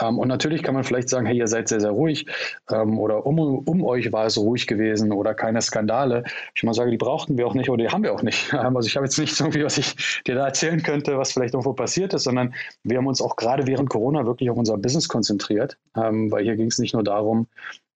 Ähm, 0.00 0.18
und 0.18 0.28
natürlich 0.28 0.62
kann 0.62 0.74
man 0.74 0.84
vielleicht 0.84 1.08
sagen, 1.08 1.26
hey, 1.26 1.36
ihr 1.36 1.46
seid 1.46 1.68
sehr, 1.68 1.80
sehr 1.80 1.90
ruhig 1.90 2.26
ähm, 2.70 2.98
oder 2.98 3.26
um, 3.26 3.38
um 3.38 3.84
euch 3.84 4.12
war 4.12 4.26
es 4.26 4.38
ruhig 4.38 4.66
gewesen 4.66 5.12
oder 5.12 5.34
keine 5.34 5.62
Skandale. 5.62 6.24
Ich 6.54 6.62
mal 6.62 6.74
sage, 6.74 6.90
die 6.90 6.96
brauchten 6.96 7.38
wir 7.38 7.46
auch 7.46 7.54
nicht 7.54 7.70
oder 7.70 7.84
die 7.84 7.90
haben 7.90 8.02
wir 8.02 8.12
auch 8.12 8.22
nicht. 8.22 8.52
Also 8.74 8.88
ich 8.88 8.96
habe 8.96 9.06
jetzt 9.06 9.18
nichts 9.18 9.38
irgendwie, 9.38 9.62
was 9.62 9.78
ich 9.78 10.22
dir 10.26 10.34
da 10.34 10.46
erzählen 10.46 10.82
könnte, 10.82 11.16
was 11.16 11.32
vielleicht 11.32 11.54
irgendwo 11.54 11.74
passiert 11.74 12.12
ist, 12.12 12.24
sondern 12.24 12.54
wir 12.82 12.98
haben 12.98 13.06
uns 13.06 13.20
auch 13.22 13.36
gerade 13.36 13.66
während 13.66 13.88
Corona 13.88 14.26
wirklich 14.26 14.50
auf 14.50 14.56
unser 14.56 14.76
Business 14.78 15.08
konzentriert, 15.08 15.76
ähm, 15.96 16.30
weil 16.32 16.42
hier 16.42 16.56
ging 16.56 16.66
es 16.66 16.78
nicht 16.78 16.94
nur 16.94 17.04
darum, 17.04 17.46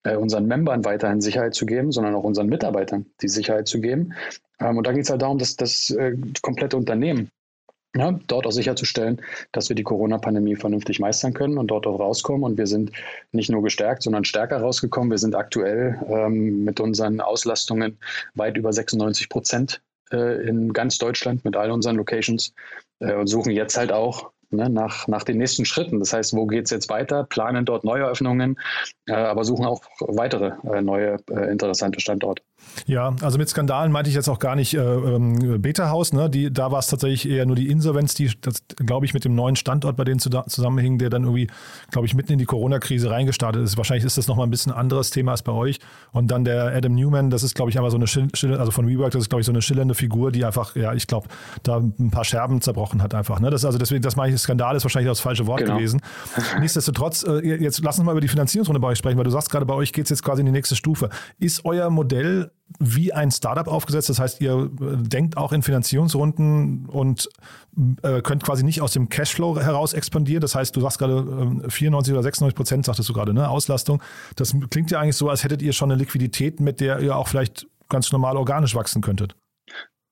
äh, 0.03 0.15
unseren 0.15 0.45
Membern 0.45 0.85
weiterhin 0.85 1.21
Sicherheit 1.21 1.53
zu 1.53 1.65
geben, 1.65 1.91
sondern 1.91 2.15
auch 2.15 2.23
unseren 2.23 2.47
Mitarbeitern 2.47 3.05
die 3.21 3.27
Sicherheit 3.27 3.67
zu 3.67 3.81
geben. 3.81 4.13
Ähm, 4.59 4.77
und 4.77 4.87
da 4.87 4.93
geht 4.93 5.03
es 5.03 5.09
halt 5.09 5.21
darum, 5.21 5.37
dass 5.37 5.55
das 5.55 5.89
äh, 5.91 6.15
komplette 6.41 6.77
Unternehmen 6.77 7.29
ja, 7.95 8.11
dort 8.27 8.45
auch 8.45 8.51
sicherzustellen, 8.51 9.21
dass 9.51 9.69
wir 9.69 9.75
die 9.75 9.83
Corona-Pandemie 9.83 10.55
vernünftig 10.55 10.99
meistern 10.99 11.33
können 11.33 11.57
und 11.57 11.67
dort 11.67 11.87
auch 11.87 11.99
rauskommen. 11.99 12.43
Und 12.43 12.57
wir 12.57 12.67
sind 12.67 12.91
nicht 13.31 13.49
nur 13.49 13.63
gestärkt, 13.63 14.03
sondern 14.03 14.25
stärker 14.25 14.61
rausgekommen. 14.61 15.09
Wir 15.09 15.17
sind 15.17 15.35
aktuell 15.35 15.99
ähm, 16.07 16.63
mit 16.63 16.79
unseren 16.79 17.19
Auslastungen 17.19 17.97
weit 18.35 18.57
über 18.57 18.71
96 18.71 19.29
Prozent 19.29 19.81
äh, 20.11 20.47
in 20.47 20.71
ganz 20.71 20.99
Deutschland 20.99 21.43
mit 21.45 21.55
all 21.55 21.71
unseren 21.71 21.95
Locations 21.95 22.53
äh, 22.99 23.13
und 23.13 23.27
suchen 23.27 23.51
jetzt 23.51 23.77
halt 23.77 23.91
auch 23.91 24.31
ne, 24.51 24.69
nach, 24.69 25.07
nach 25.07 25.23
den 25.23 25.37
nächsten 25.37 25.65
Schritten. 25.65 25.99
Das 25.99 26.13
heißt, 26.13 26.33
wo 26.33 26.45
geht 26.45 26.65
es 26.65 26.71
jetzt 26.71 26.89
weiter? 26.89 27.23
Planen 27.23 27.65
dort 27.65 27.83
neue 27.83 28.05
Öffnungen, 28.05 28.59
äh, 29.07 29.13
aber 29.13 29.43
suchen 29.43 29.65
auch 29.65 29.83
weitere 29.99 30.51
äh, 30.71 30.81
neue 30.81 31.17
äh, 31.31 31.51
interessante 31.51 31.99
Standorte. 31.99 32.43
Ja, 32.85 33.15
also 33.21 33.37
mit 33.37 33.49
Skandalen 33.49 33.91
meinte 33.91 34.09
ich 34.09 34.15
jetzt 34.15 34.29
auch 34.29 34.39
gar 34.39 34.55
nicht 34.55 34.73
äh, 34.73 34.79
ähm, 34.79 35.61
Beta-Haus. 35.61 36.13
Ne? 36.13 36.29
Die, 36.29 36.51
da 36.51 36.71
war 36.71 36.79
es 36.79 36.87
tatsächlich 36.87 37.29
eher 37.29 37.45
nur 37.45 37.55
die 37.55 37.69
Insolvenz, 37.69 38.13
die, 38.13 38.31
glaube 38.77 39.05
ich, 39.05 39.13
mit 39.13 39.25
dem 39.25 39.35
neuen 39.35 39.55
Standort 39.55 39.95
bei 39.95 40.03
denen 40.03 40.19
zusammenhing, 40.19 40.97
der 40.97 41.09
dann 41.09 41.23
irgendwie, 41.23 41.47
glaube 41.91 42.07
ich, 42.07 42.13
mitten 42.13 42.33
in 42.33 42.39
die 42.39 42.45
Corona-Krise 42.45 43.09
reingestartet 43.09 43.63
ist. 43.63 43.77
Wahrscheinlich 43.77 44.05
ist 44.05 44.17
das 44.17 44.27
nochmal 44.27 44.47
ein 44.47 44.49
bisschen 44.49 44.71
anderes 44.71 45.09
Thema 45.09 45.31
als 45.31 45.43
bei 45.43 45.51
euch. 45.51 45.79
Und 46.11 46.31
dann 46.31 46.43
der 46.43 46.75
Adam 46.75 46.95
Newman, 46.95 47.29
das 47.29 47.43
ist, 47.43 47.55
glaube 47.55 47.71
ich, 47.71 47.77
einfach 47.77 47.91
so 47.91 47.97
eine 47.97 48.07
Schille, 48.07 48.59
also 48.59 48.71
von 48.71 48.87
WeWork, 48.87 49.11
das 49.11 49.23
ist, 49.23 49.29
glaube 49.29 49.41
ich, 49.41 49.45
so 49.45 49.51
eine 49.51 49.61
schillernde 49.61 49.95
Figur, 49.95 50.31
die 50.31 50.45
einfach, 50.45 50.75
ja, 50.75 50.93
ich 50.93 51.07
glaube, 51.07 51.27
da 51.63 51.77
ein 51.77 52.11
paar 52.11 52.25
Scherben 52.25 52.61
zerbrochen 52.61 53.01
hat 53.03 53.13
einfach. 53.13 53.39
Ne? 53.39 53.49
Das, 53.49 53.65
also 53.65 53.77
deswegen, 53.77 54.01
das 54.01 54.15
meine 54.15 54.33
ich, 54.33 54.41
Skandal 54.41 54.75
ist 54.75 54.83
wahrscheinlich 54.83 55.09
das 55.09 55.19
falsche 55.19 55.47
Wort 55.47 55.59
genau. 55.59 55.75
gewesen. 55.75 56.01
Nichtsdestotrotz, 56.59 57.23
äh, 57.23 57.39
jetzt 57.41 57.81
lass 57.83 57.99
uns 57.99 58.05
mal 58.05 58.11
über 58.11 58.21
die 58.21 58.27
Finanzierungsrunde 58.27 58.79
bei 58.79 58.89
euch 58.89 58.97
sprechen, 58.97 59.17
weil 59.17 59.25
du 59.25 59.31
sagst 59.31 59.49
gerade, 59.49 59.65
bei 59.65 59.73
euch 59.73 59.93
geht 59.93 60.05
es 60.05 60.09
jetzt 60.09 60.23
quasi 60.23 60.41
in 60.41 60.45
die 60.45 60.51
nächste 60.51 60.75
Stufe. 60.75 61.09
Ist 61.39 61.65
euer 61.65 61.89
Modell 61.89 62.48
wie 62.79 63.11
ein 63.13 63.31
Startup 63.31 63.67
aufgesetzt. 63.67 64.09
Das 64.09 64.19
heißt, 64.19 64.41
ihr 64.41 64.69
äh, 64.81 64.97
denkt 64.97 65.37
auch 65.37 65.51
in 65.51 65.61
Finanzierungsrunden 65.61 66.85
und 66.85 67.29
äh, 68.03 68.21
könnt 68.21 68.43
quasi 68.43 68.63
nicht 68.63 68.81
aus 68.81 68.93
dem 68.93 69.09
Cashflow 69.09 69.59
heraus 69.59 69.93
expandieren. 69.93 70.41
Das 70.41 70.55
heißt, 70.55 70.75
du 70.75 70.81
sagst 70.81 70.99
gerade 70.99 71.61
äh, 71.65 71.69
94 71.69 72.13
oder 72.13 72.23
96 72.23 72.55
Prozent, 72.55 72.85
sagtest 72.85 73.09
du 73.09 73.13
gerade, 73.13 73.33
ne? 73.33 73.49
Auslastung. 73.49 74.01
Das 74.35 74.55
klingt 74.69 74.91
ja 74.91 74.99
eigentlich 74.99 75.17
so, 75.17 75.29
als 75.29 75.43
hättet 75.43 75.61
ihr 75.61 75.73
schon 75.73 75.91
eine 75.91 75.99
Liquidität, 75.99 76.59
mit 76.59 76.79
der 76.79 76.99
ihr 76.99 77.15
auch 77.15 77.27
vielleicht 77.27 77.67
ganz 77.89 78.11
normal 78.11 78.37
organisch 78.37 78.75
wachsen 78.75 79.01
könntet. 79.01 79.35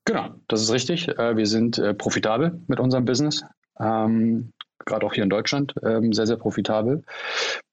Genau, 0.05 0.29
das 0.47 0.61
ist 0.61 0.71
richtig. 0.71 1.07
Äh, 1.09 1.37
wir 1.37 1.45
sind 1.45 1.77
äh, 1.77 1.93
profitabel 1.93 2.61
mit 2.67 2.79
unserem 2.79 3.05
Business. 3.05 3.43
Ähm, 3.79 4.51
gerade 4.87 5.05
auch 5.05 5.13
hier 5.13 5.23
in 5.23 5.29
Deutschland 5.29 5.75
ähm, 5.83 6.13
sehr, 6.13 6.25
sehr 6.25 6.37
profitabel 6.37 7.03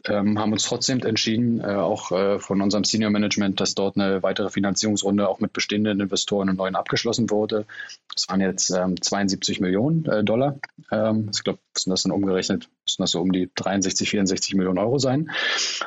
ähm, 0.06 0.38
haben 0.38 0.52
uns 0.52 0.64
trotzdem 0.64 1.00
entschieden, 1.00 1.60
äh, 1.60 1.74
auch 1.74 2.12
äh, 2.12 2.38
von 2.38 2.60
unserem 2.60 2.84
Senior 2.84 3.10
Management, 3.10 3.60
dass 3.60 3.74
dort 3.74 3.96
eine 3.96 4.22
weitere 4.22 4.50
Finanzierungsrunde 4.50 5.28
auch 5.28 5.40
mit 5.40 5.52
bestehenden 5.52 6.00
Investoren 6.00 6.50
und 6.50 6.56
neuen 6.56 6.76
abgeschlossen 6.76 7.30
wurde. 7.30 7.66
Das 8.14 8.28
waren 8.28 8.40
jetzt 8.40 8.70
ähm, 8.70 9.00
72 9.00 9.60
Millionen 9.60 10.04
äh, 10.06 10.22
Dollar. 10.22 10.58
Ähm, 10.92 11.30
ich 11.34 11.42
glaube, 11.42 11.58
sind 11.78 11.90
das 11.90 12.02
dann 12.02 12.12
umgerechnet, 12.12 12.68
müssen 12.86 13.02
das 13.02 13.10
so 13.10 13.20
um 13.20 13.32
die 13.32 13.50
63, 13.54 14.08
64 14.10 14.54
Millionen 14.54 14.78
Euro 14.78 14.98
sein. 14.98 15.30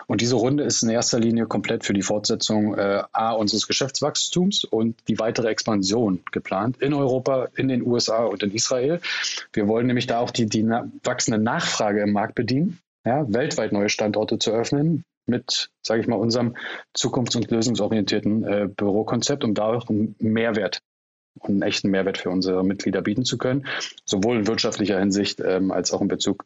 Und 0.07 0.21
diese 0.21 0.35
Runde 0.35 0.63
ist 0.63 0.83
in 0.83 0.89
erster 0.89 1.19
Linie 1.19 1.45
komplett 1.45 1.85
für 1.85 1.93
die 1.93 2.01
Fortsetzung 2.01 2.75
äh, 2.75 3.03
A 3.11 3.31
unseres 3.31 3.67
Geschäftswachstums 3.67 4.63
und 4.63 4.95
die 5.07 5.19
weitere 5.19 5.49
Expansion 5.49 6.21
geplant 6.31 6.77
in 6.81 6.93
Europa, 6.93 7.47
in 7.55 7.67
den 7.67 7.85
USA 7.85 8.25
und 8.25 8.43
in 8.43 8.51
Israel. 8.51 8.99
Wir 9.53 9.67
wollen 9.67 9.87
nämlich 9.87 10.07
da 10.07 10.19
auch 10.19 10.31
die, 10.31 10.45
die 10.45 10.63
wachsende 10.65 11.39
Nachfrage 11.39 12.01
im 12.01 12.11
Markt 12.11 12.35
bedienen 12.35 12.79
ja, 13.07 13.25
weltweit 13.33 13.71
neue 13.71 13.89
Standorte 13.89 14.37
zu 14.37 14.51
öffnen 14.51 15.03
mit, 15.25 15.69
sage 15.81 16.01
ich 16.01 16.07
mal, 16.07 16.17
unserem 16.17 16.55
zukunfts- 16.95 17.35
und 17.35 17.49
lösungsorientierten 17.49 18.43
äh, 18.43 18.67
Bürokonzept, 18.67 19.43
um 19.43 19.53
da 19.53 19.67
auch 19.67 19.89
einen 19.89 20.15
Mehrwert 20.19 20.81
und 21.39 21.49
einen 21.49 21.61
echten 21.61 21.89
Mehrwert 21.89 22.17
für 22.17 22.29
unsere 22.29 22.63
Mitglieder 22.63 23.01
bieten 23.01 23.25
zu 23.25 23.37
können, 23.37 23.65
sowohl 24.05 24.37
in 24.37 24.47
wirtschaftlicher 24.47 24.99
Hinsicht 24.99 25.41
ähm, 25.41 25.71
als 25.71 25.91
auch 25.91 26.01
in 26.01 26.07
Bezug 26.07 26.45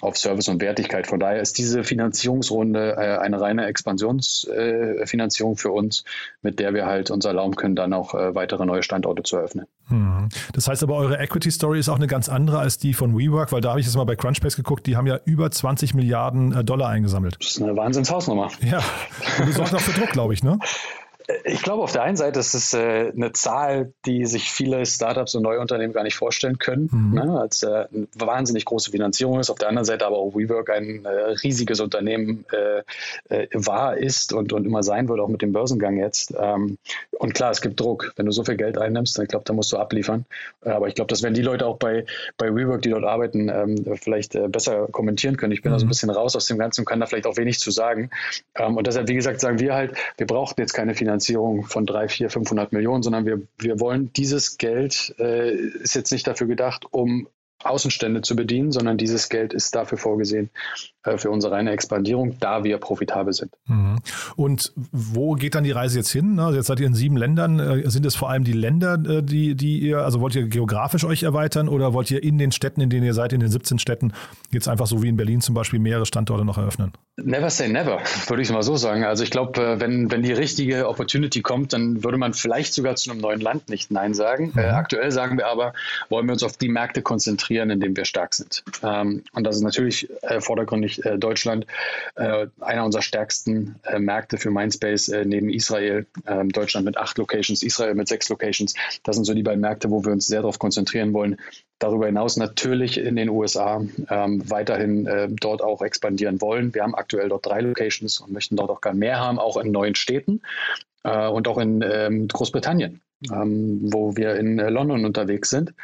auf 0.00 0.16
Service 0.16 0.48
und 0.48 0.60
Wertigkeit. 0.60 1.06
Von 1.08 1.18
daher 1.18 1.40
ist 1.40 1.58
diese 1.58 1.82
Finanzierungsrunde 1.82 2.96
äh, 2.96 3.18
eine 3.18 3.40
reine 3.40 3.66
Expansionsfinanzierung 3.66 5.54
äh, 5.54 5.56
für 5.56 5.72
uns, 5.72 6.04
mit 6.40 6.60
der 6.60 6.72
wir 6.72 6.86
halt 6.86 7.10
uns 7.10 7.24
erlauben 7.24 7.56
können, 7.56 7.74
dann 7.74 7.92
auch 7.92 8.14
äh, 8.14 8.34
weitere 8.34 8.64
neue 8.64 8.84
Standorte 8.84 9.24
zu 9.24 9.36
eröffnen. 9.36 9.66
Hm. 9.88 10.28
Das 10.52 10.68
heißt 10.68 10.84
aber, 10.84 10.94
eure 10.94 11.18
Equity 11.18 11.50
Story 11.50 11.80
ist 11.80 11.88
auch 11.88 11.96
eine 11.96 12.06
ganz 12.06 12.28
andere 12.28 12.58
als 12.60 12.78
die 12.78 12.94
von 12.94 13.18
WeWork, 13.18 13.50
weil 13.50 13.60
da 13.60 13.70
habe 13.70 13.80
ich 13.80 13.86
jetzt 13.86 13.96
mal 13.96 14.04
bei 14.04 14.14
Crunchbase 14.14 14.56
geguckt, 14.56 14.86
die 14.86 14.96
haben 14.96 15.06
ja 15.06 15.18
über 15.24 15.50
20 15.50 15.94
Milliarden 15.94 16.52
äh, 16.52 16.62
Dollar 16.62 16.90
eingesammelt. 16.90 17.36
Das 17.40 17.48
ist 17.48 17.62
eine 17.62 17.76
Wahnsinnshausnummer. 17.76 18.50
Ja, 18.60 18.78
und 19.40 19.48
das 19.48 19.56
sorgt 19.56 19.74
auch 19.74 19.80
für 19.80 19.98
Druck, 19.98 20.10
glaube 20.10 20.32
ich, 20.32 20.44
ne? 20.44 20.58
Ich 21.44 21.62
glaube, 21.62 21.82
auf 21.82 21.92
der 21.92 22.02
einen 22.02 22.16
Seite 22.16 22.40
ist 22.40 22.54
es 22.54 22.72
äh, 22.72 23.12
eine 23.14 23.32
Zahl, 23.32 23.92
die 24.06 24.24
sich 24.24 24.50
viele 24.50 24.86
Startups 24.86 25.34
und 25.34 25.42
neue 25.42 25.60
Unternehmen 25.60 25.92
gar 25.92 26.02
nicht 26.02 26.16
vorstellen 26.16 26.58
können, 26.58 26.88
mhm. 26.90 27.14
ne, 27.14 27.38
als 27.38 27.62
äh, 27.62 27.84
eine 27.92 28.08
wahnsinnig 28.14 28.64
große 28.64 28.90
Finanzierung 28.90 29.38
ist. 29.38 29.50
Auf 29.50 29.58
der 29.58 29.68
anderen 29.68 29.84
Seite 29.84 30.06
aber 30.06 30.16
auch 30.16 30.34
WeWork 30.34 30.70
ein 30.70 31.04
äh, 31.04 31.08
riesiges 31.08 31.80
Unternehmen 31.80 32.46
äh, 32.50 32.82
äh, 33.28 33.48
war, 33.52 33.98
ist 33.98 34.32
und, 34.32 34.54
und 34.54 34.64
immer 34.64 34.82
sein 34.82 35.06
wird, 35.10 35.20
auch 35.20 35.28
mit 35.28 35.42
dem 35.42 35.52
Börsengang 35.52 35.98
jetzt. 35.98 36.32
Ähm, 36.38 36.78
und 37.18 37.34
klar, 37.34 37.50
es 37.50 37.60
gibt 37.60 37.78
Druck. 37.78 38.14
Wenn 38.16 38.24
du 38.24 38.32
so 38.32 38.42
viel 38.44 38.56
Geld 38.56 38.78
einnimmst, 38.78 39.18
dann 39.18 39.24
ich 39.24 39.28
glaube, 39.28 39.44
da 39.44 39.52
musst 39.52 39.70
du 39.70 39.76
abliefern. 39.76 40.24
Äh, 40.64 40.70
aber 40.70 40.88
ich 40.88 40.94
glaube, 40.94 41.08
dass 41.08 41.22
wenn 41.22 41.34
die 41.34 41.42
Leute 41.42 41.66
auch 41.66 41.76
bei, 41.76 42.06
bei 42.38 42.54
WeWork, 42.54 42.80
die 42.80 42.88
dort 42.88 43.04
arbeiten, 43.04 43.50
ähm, 43.50 43.84
vielleicht 44.00 44.38
besser 44.50 44.86
kommentieren 44.90 45.36
können. 45.36 45.52
Ich 45.52 45.60
bin 45.60 45.72
mhm. 45.72 45.74
da 45.74 45.78
so 45.78 45.84
ein 45.84 45.88
mhm. 45.88 45.90
bisschen 45.90 46.10
raus 46.10 46.36
aus 46.36 46.46
dem 46.46 46.56
Ganzen 46.56 46.82
und 46.82 46.84
kann 46.86 47.00
da 47.00 47.06
vielleicht 47.06 47.26
auch 47.26 47.36
wenig 47.36 47.60
zu 47.60 47.70
sagen. 47.70 48.08
Ähm, 48.54 48.78
und 48.78 48.86
deshalb, 48.86 49.08
wie 49.08 49.14
gesagt, 49.14 49.40
sagen 49.40 49.58
wir 49.58 49.74
halt, 49.74 49.94
wir 50.16 50.26
brauchen 50.26 50.54
jetzt 50.56 50.72
keine 50.72 50.94
Finanzierung 50.94 51.17
Finanzierung 51.18 51.64
von 51.64 51.84
drei, 51.84 52.08
vier, 52.08 52.30
500 52.30 52.72
Millionen, 52.72 53.02
sondern 53.02 53.26
wir, 53.26 53.42
wir 53.58 53.80
wollen 53.80 54.12
dieses 54.12 54.56
Geld, 54.56 55.14
äh, 55.18 55.52
ist 55.52 55.94
jetzt 55.94 56.12
nicht 56.12 56.26
dafür 56.26 56.46
gedacht, 56.46 56.86
um 56.90 57.28
Außenstände 57.64 58.22
zu 58.22 58.36
bedienen, 58.36 58.70
sondern 58.72 58.98
dieses 58.98 59.28
Geld 59.28 59.52
ist 59.52 59.74
dafür 59.74 59.98
vorgesehen, 59.98 60.50
äh, 61.08 61.18
für 61.18 61.30
unsere 61.30 61.54
reine 61.54 61.72
Expandierung, 61.72 62.36
da 62.40 62.64
wir 62.64 62.78
profitabel 62.78 63.32
sind. 63.32 63.52
Mhm. 63.66 63.98
Und 64.36 64.72
wo 64.92 65.34
geht 65.34 65.54
dann 65.54 65.64
die 65.64 65.70
Reise 65.70 65.98
jetzt 65.98 66.10
hin? 66.10 66.38
Also 66.38 66.56
jetzt 66.56 66.66
seid 66.66 66.80
ihr 66.80 66.86
in 66.86 66.94
sieben 66.94 67.16
Ländern. 67.16 67.58
Äh, 67.58 67.90
sind 67.90 68.06
es 68.06 68.14
vor 68.14 68.30
allem 68.30 68.44
die 68.44 68.52
Länder, 68.52 68.94
äh, 68.94 69.22
die, 69.22 69.54
die 69.54 69.78
ihr, 69.78 69.98
also 69.98 70.20
wollt 70.20 70.34
ihr 70.36 70.46
geografisch 70.46 71.04
euch 71.04 71.22
erweitern 71.22 71.68
oder 71.68 71.92
wollt 71.92 72.10
ihr 72.10 72.22
in 72.22 72.38
den 72.38 72.52
Städten, 72.52 72.80
in 72.80 72.90
denen 72.90 73.04
ihr 73.04 73.14
seid, 73.14 73.32
in 73.32 73.40
den 73.40 73.50
17 73.50 73.78
Städten, 73.78 74.12
jetzt 74.52 74.68
einfach 74.68 74.86
so 74.86 75.02
wie 75.02 75.08
in 75.08 75.16
Berlin 75.16 75.40
zum 75.40 75.54
Beispiel 75.54 75.80
mehrere 75.80 76.06
Standorte 76.06 76.44
noch 76.44 76.58
eröffnen? 76.58 76.92
Never 77.16 77.50
say 77.50 77.68
never, 77.68 78.00
würde 78.28 78.42
ich 78.42 78.50
mal 78.50 78.62
so 78.62 78.76
sagen. 78.76 79.04
Also 79.04 79.24
ich 79.24 79.30
glaube, 79.30 79.76
wenn, 79.80 80.10
wenn 80.10 80.22
die 80.22 80.32
richtige 80.32 80.88
Opportunity 80.88 81.42
kommt, 81.42 81.72
dann 81.72 82.04
würde 82.04 82.18
man 82.18 82.34
vielleicht 82.34 82.74
sogar 82.74 82.94
zu 82.96 83.10
einem 83.10 83.20
neuen 83.20 83.40
Land 83.40 83.68
nicht 83.68 83.90
Nein 83.90 84.14
sagen. 84.14 84.52
Mhm. 84.54 84.60
Äh, 84.60 84.66
aktuell 84.66 85.10
sagen 85.10 85.38
wir 85.38 85.48
aber, 85.48 85.72
wollen 86.08 86.26
wir 86.26 86.32
uns 86.32 86.42
auf 86.42 86.56
die 86.56 86.68
Märkte 86.68 87.02
konzentrieren, 87.02 87.47
in 87.56 87.80
denen 87.80 87.96
wir 87.96 88.04
stark 88.04 88.34
sind. 88.34 88.62
Ähm, 88.82 89.24
und 89.32 89.44
das 89.44 89.56
ist 89.56 89.62
natürlich 89.62 90.08
äh, 90.22 90.40
vordergründig 90.40 91.04
äh, 91.04 91.18
Deutschland, 91.18 91.66
äh, 92.16 92.46
einer 92.60 92.84
unserer 92.84 93.02
stärksten 93.02 93.76
äh, 93.84 93.98
Märkte 93.98 94.38
für 94.38 94.50
Mindspace 94.50 95.08
äh, 95.08 95.24
neben 95.24 95.50
Israel. 95.50 96.06
Ähm, 96.26 96.50
Deutschland 96.50 96.86
mit 96.86 96.96
acht 96.96 97.18
Locations, 97.18 97.62
Israel 97.62 97.94
mit 97.94 98.08
sechs 98.08 98.28
Locations. 98.28 98.74
Das 99.02 99.16
sind 99.16 99.24
so 99.24 99.34
die 99.34 99.42
beiden 99.42 99.60
Märkte, 99.60 99.90
wo 99.90 100.04
wir 100.04 100.12
uns 100.12 100.26
sehr 100.26 100.40
darauf 100.40 100.58
konzentrieren 100.58 101.12
wollen. 101.12 101.36
Darüber 101.78 102.06
hinaus 102.06 102.36
natürlich 102.36 102.98
in 102.98 103.14
den 103.14 103.28
USA 103.28 103.80
ähm, 104.10 104.50
weiterhin 104.50 105.36
dort 105.40 105.62
auch 105.62 105.80
expandieren 105.80 106.40
wollen. 106.40 106.74
Wir 106.74 106.82
haben 106.82 106.96
aktuell 106.96 107.28
dort 107.28 107.46
drei 107.46 107.60
Locations 107.60 108.18
und 108.18 108.32
möchten 108.32 108.56
dort 108.56 108.70
auch 108.70 108.80
gar 108.80 108.94
mehr 108.94 109.20
haben, 109.20 109.38
auch 109.38 109.56
in 109.56 109.70
neuen 109.70 109.94
Städten 109.94 110.42
und 111.04 111.46
auch 111.46 111.58
in 111.58 111.82
ähm, 111.88 112.26
Großbritannien, 112.26 113.00
ähm, 113.32 113.80
wo 113.92 114.16
wir 114.16 114.36
in 114.36 114.58
äh, 114.58 114.70
London 114.70 115.04
unterwegs 115.04 115.50
sind. 115.50 115.74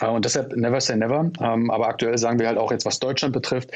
Äh, 0.00 0.08
und 0.08 0.24
deshalb 0.24 0.56
never 0.56 0.80
say 0.80 0.96
never. 0.96 1.30
Ähm, 1.40 1.70
aber 1.70 1.88
aktuell 1.88 2.18
sagen 2.18 2.38
wir 2.38 2.48
halt 2.48 2.58
auch 2.58 2.72
jetzt, 2.72 2.86
was 2.86 2.98
Deutschland 2.98 3.32
betrifft, 3.32 3.70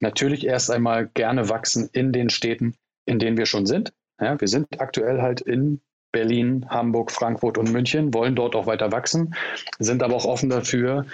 natürlich 0.00 0.46
erst 0.46 0.70
einmal 0.70 1.08
gerne 1.14 1.48
wachsen 1.48 1.88
in 1.92 2.12
den 2.12 2.30
Städten, 2.30 2.74
in 3.06 3.18
denen 3.18 3.36
wir 3.36 3.46
schon 3.46 3.66
sind. 3.66 3.92
Ja, 4.20 4.40
wir 4.40 4.48
sind 4.48 4.80
aktuell 4.80 5.22
halt 5.22 5.40
in 5.40 5.80
Berlin, 6.12 6.66
Hamburg, 6.70 7.12
Frankfurt 7.12 7.58
und 7.58 7.70
München, 7.70 8.14
wollen 8.14 8.34
dort 8.34 8.54
auch 8.54 8.66
weiter 8.66 8.90
wachsen, 8.92 9.34
sind 9.78 10.02
aber 10.02 10.14
auch 10.14 10.24
offen 10.24 10.48
dafür, 10.48 11.04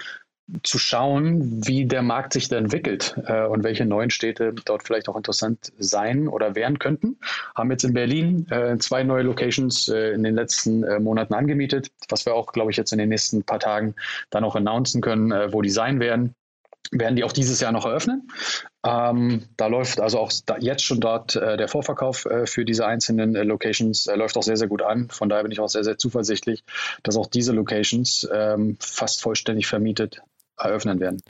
zu 0.63 0.79
schauen, 0.79 1.67
wie 1.67 1.87
der 1.87 2.03
Markt 2.03 2.35
sich 2.35 2.49
da 2.49 2.57
entwickelt 2.57 3.19
äh, 3.27 3.47
und 3.47 3.65
welche 3.65 3.87
neuen 3.87 4.11
Städte 4.11 4.55
dort 4.65 4.83
vielleicht 4.83 5.09
auch 5.09 5.17
interessant 5.17 5.73
sein 5.79 6.29
oder 6.29 6.55
werden 6.55 6.79
könnten. 6.79 7.19
Haben 7.55 7.71
jetzt 7.71 7.85
in 7.85 7.95
Berlin 7.95 8.47
äh, 8.51 8.77
zwei 8.79 9.05
neue 9.05 9.23
Locations 9.23 9.89
äh, 9.89 10.13
in 10.13 10.23
den 10.23 10.35
letzten 10.35 10.85
äh, 10.85 11.01
Monaten 11.01 11.35
angemietet, 11.35 11.89
was 12.11 12.27
wir 12.27 12.35
auch, 12.35 12.53
glaube 12.53 12.71
ich, 12.71 12.77
jetzt 12.77 12.93
in 12.93 12.99
den 12.99 13.09
nächsten 13.09 13.43
paar 13.43 13.59
Tagen 13.59 13.95
dann 14.31 14.45
auch 14.45 14.55
announcen 14.55 15.01
können, 15.01 15.33
äh, 15.33 15.53
wo 15.53 15.63
die 15.63 15.71
sein 15.71 16.01
werden 16.01 16.35
werden 16.91 17.17
die 17.17 17.25
auch 17.25 17.33
dieses 17.33 17.61
Jahr 17.61 17.73
noch 17.73 17.87
eröffnen. 17.87 18.29
Ähm, 18.87 19.47
da 19.57 19.67
läuft 19.67 20.01
also 20.01 20.21
auch 20.21 20.31
da 20.45 20.59
jetzt 20.59 20.85
schon 20.85 21.01
dort 21.01 21.35
äh, 21.35 21.57
der 21.57 21.67
Vorverkauf 21.67 22.29
für 22.45 22.65
diese 22.65 22.87
einzelnen 22.87 23.33
Locations 23.33 24.07
läuft 24.15 24.37
auch 24.37 24.43
sehr, 24.43 24.59
sehr 24.59 24.69
gut 24.69 24.83
an. 24.83 25.09
Von 25.09 25.29
daher 25.29 25.43
bin 25.43 25.51
ich 25.51 25.59
auch 25.59 25.71
sehr, 25.71 25.83
sehr 25.83 25.99
zuversichtlich, 25.99 26.63
dass 27.03 27.17
auch 27.17 27.27
diese 27.27 27.53
Locations 27.53 28.29
ähm, 28.33 28.77
fast 28.81 29.23
vollständig 29.23 29.67
vermietet 29.67 30.23
eröffnen 30.65 31.01
werden. 31.01 31.21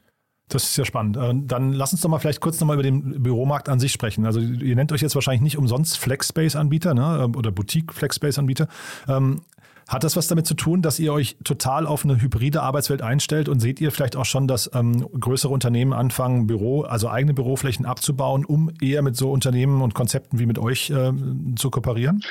Das 0.48 0.64
ist 0.64 0.76
ja 0.76 0.84
spannend. 0.84 1.16
Äh, 1.16 1.32
dann 1.46 1.72
lass 1.72 1.92
uns 1.92 2.02
doch 2.02 2.10
mal 2.10 2.18
vielleicht 2.18 2.40
kurz 2.40 2.60
nochmal 2.60 2.76
über 2.76 2.82
den 2.82 3.22
Büromarkt 3.22 3.68
an 3.68 3.80
sich 3.80 3.92
sprechen. 3.92 4.26
Also 4.26 4.40
ihr 4.40 4.76
nennt 4.76 4.92
euch 4.92 5.00
jetzt 5.00 5.14
wahrscheinlich 5.14 5.42
nicht 5.42 5.58
umsonst 5.58 5.98
Flexspace-Anbieter 5.98 6.94
ne? 6.94 7.30
oder 7.34 7.50
Boutique-Flexspace-Anbieter. 7.50 8.68
Ähm, 9.08 9.40
hat 9.88 10.02
das 10.02 10.16
was 10.16 10.28
damit 10.28 10.46
zu 10.46 10.54
tun, 10.54 10.80
dass 10.80 10.98
ihr 10.98 11.12
euch 11.12 11.36
total 11.44 11.86
auf 11.86 12.04
eine 12.04 12.20
hybride 12.20 12.62
Arbeitswelt 12.62 13.02
einstellt 13.02 13.48
und 13.48 13.60
seht 13.60 13.80
ihr 13.80 13.90
vielleicht 13.90 14.16
auch 14.16 14.24
schon, 14.24 14.48
dass 14.48 14.70
ähm, 14.74 15.06
größere 15.18 15.52
Unternehmen 15.52 15.92
anfangen, 15.92 16.46
Büro, 16.46 16.82
also 16.82 17.08
eigene 17.08 17.34
Büroflächen 17.34 17.84
abzubauen, 17.84 18.44
um 18.44 18.72
eher 18.80 19.02
mit 19.02 19.16
so 19.16 19.30
Unternehmen 19.30 19.82
und 19.82 19.94
Konzepten 19.94 20.38
wie 20.38 20.46
mit 20.46 20.58
euch 20.58 20.90
äh, 20.90 21.12
zu 21.56 21.70
kooperieren? 21.70 22.22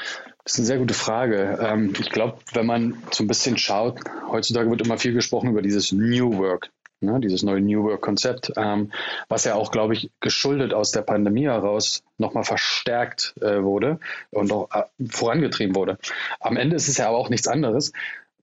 Das 0.44 0.54
ist 0.54 0.60
eine 0.60 0.66
sehr 0.66 0.78
gute 0.80 0.94
Frage. 0.94 1.60
Ähm, 1.62 1.94
ich 2.00 2.10
glaube, 2.10 2.40
wenn 2.54 2.66
man 2.66 2.98
so 3.12 3.24
ein 3.24 3.28
bisschen 3.28 3.58
schaut, 3.58 4.00
heutzutage 4.30 4.70
wird 4.70 4.82
immer 4.82 4.98
viel 4.98 5.14
gesprochen 5.14 5.50
über 5.50 5.62
dieses 5.62 5.92
New 5.92 6.38
Work 6.38 6.72
ne, 7.04 7.20
dieses 7.20 7.44
neue 7.44 7.62
New 7.62 7.84
Work-Konzept, 7.84 8.54
ähm, 8.56 8.92
was 9.30 9.46
ja 9.46 9.56
auch, 9.56 9.72
glaube 9.72 9.94
ich, 9.94 10.12
geschuldet 10.20 10.74
aus 10.74 10.92
der 10.92 11.02
Pandemie 11.02 11.46
heraus 11.46 12.04
nochmal 12.18 12.44
verstärkt 12.44 13.36
äh, 13.42 13.62
wurde 13.62 14.00
und 14.32 14.52
auch 14.52 14.70
äh, 14.74 14.84
vorangetrieben 15.10 15.76
wurde. 15.76 15.98
Am 16.40 16.58
Ende 16.58 16.76
ist 16.76 16.88
es 16.88 16.98
ja 16.98 17.08
aber 17.08 17.18
auch 17.18 17.30
nichts 17.30 17.48
anderes, 17.48 17.92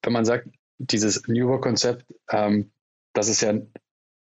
wenn 0.02 0.12
man 0.12 0.25
sagt, 0.25 0.49
dieses 0.79 1.26
New 1.29 1.49
Work-Konzept, 1.49 2.05
ähm, 2.31 2.71
das 3.12 3.29
ist 3.29 3.43
ja 3.43 3.52